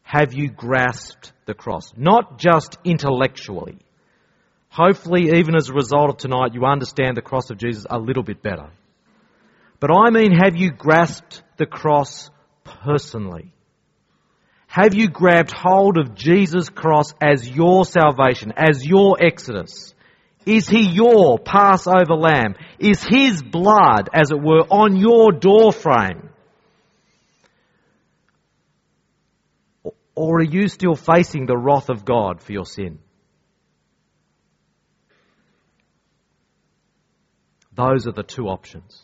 [0.02, 1.92] Have you grasped the cross?
[1.96, 3.78] Not just intellectually.
[4.68, 8.22] Hopefully, even as a result of tonight, you understand the cross of Jesus a little
[8.22, 8.70] bit better.
[9.80, 12.30] But I mean, have you grasped the cross
[12.64, 13.52] personally?
[14.66, 19.93] Have you grabbed hold of Jesus' cross as your salvation, as your exodus?
[20.46, 22.54] Is he your Passover lamb?
[22.78, 26.30] Is his blood, as it were, on your doorframe?
[30.14, 32.98] Or are you still facing the wrath of God for your sin?
[37.74, 39.02] Those are the two options.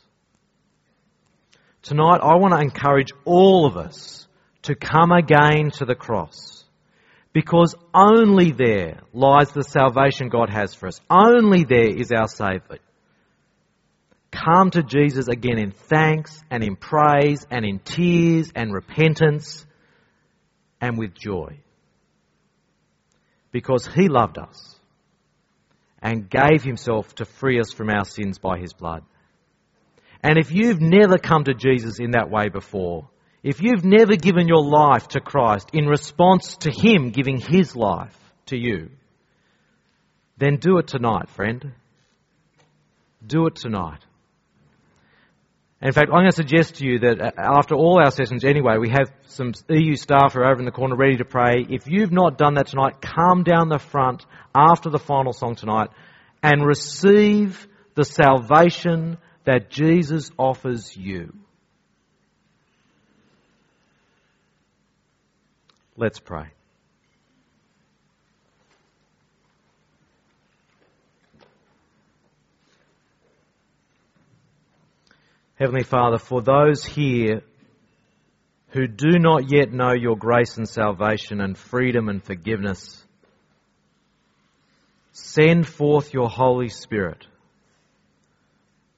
[1.83, 4.29] Tonight, I want to encourage all of us
[4.62, 6.60] to come again to the cross.
[7.32, 11.01] Because only there lies the salvation God has for us.
[11.09, 12.78] Only there is our Saviour.
[14.32, 19.65] Come to Jesus again in thanks and in praise and in tears and repentance
[20.81, 21.59] and with joy.
[23.52, 24.81] Because He loved us
[26.02, 29.02] and gave himself to free us from our sins by his blood.
[30.23, 33.09] And if you've never come to Jesus in that way before,
[33.43, 38.17] if you've never given your life to Christ in response to him giving his life
[38.47, 38.91] to you,
[40.37, 41.73] then do it tonight, friend.
[43.27, 44.01] Do it tonight.
[45.83, 48.77] In fact, I'm going to suggest to you that uh, after all our sessions anyway,
[48.79, 51.65] we have some EU staff who are over in the corner ready to pray.
[51.69, 55.89] If you've not done that tonight, come down the front after the final song tonight
[56.43, 61.33] and receive the salvation that Jesus offers you.
[66.01, 66.47] Let's pray.
[75.56, 77.43] Heavenly Father, for those here
[78.70, 83.05] who do not yet know your grace and salvation and freedom and forgiveness,
[85.12, 87.27] send forth your Holy Spirit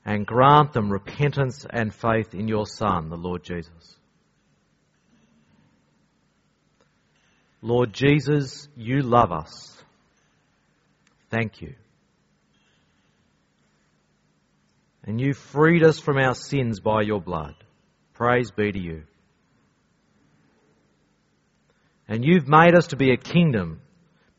[0.05, 3.97] and grant them repentance and faith in your Son, the Lord Jesus.
[7.63, 9.81] Lord Jesus, you love us.
[11.31, 11.75] Thank you.
[15.05, 17.55] And you freed us from our sins by your blood.
[18.15, 19.05] Praise be to you.
[22.09, 23.81] And you've made us to be a kingdom,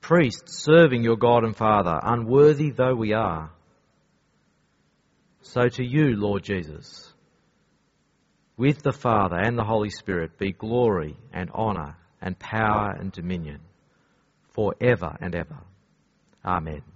[0.02, 3.52] priests serving your God and Father, unworthy though we are.
[5.42, 7.12] So to you, Lord Jesus,
[8.58, 13.60] with the Father and the Holy Spirit, be glory and honour and power and dominion
[14.54, 15.58] forever and ever.
[16.46, 16.93] Amen.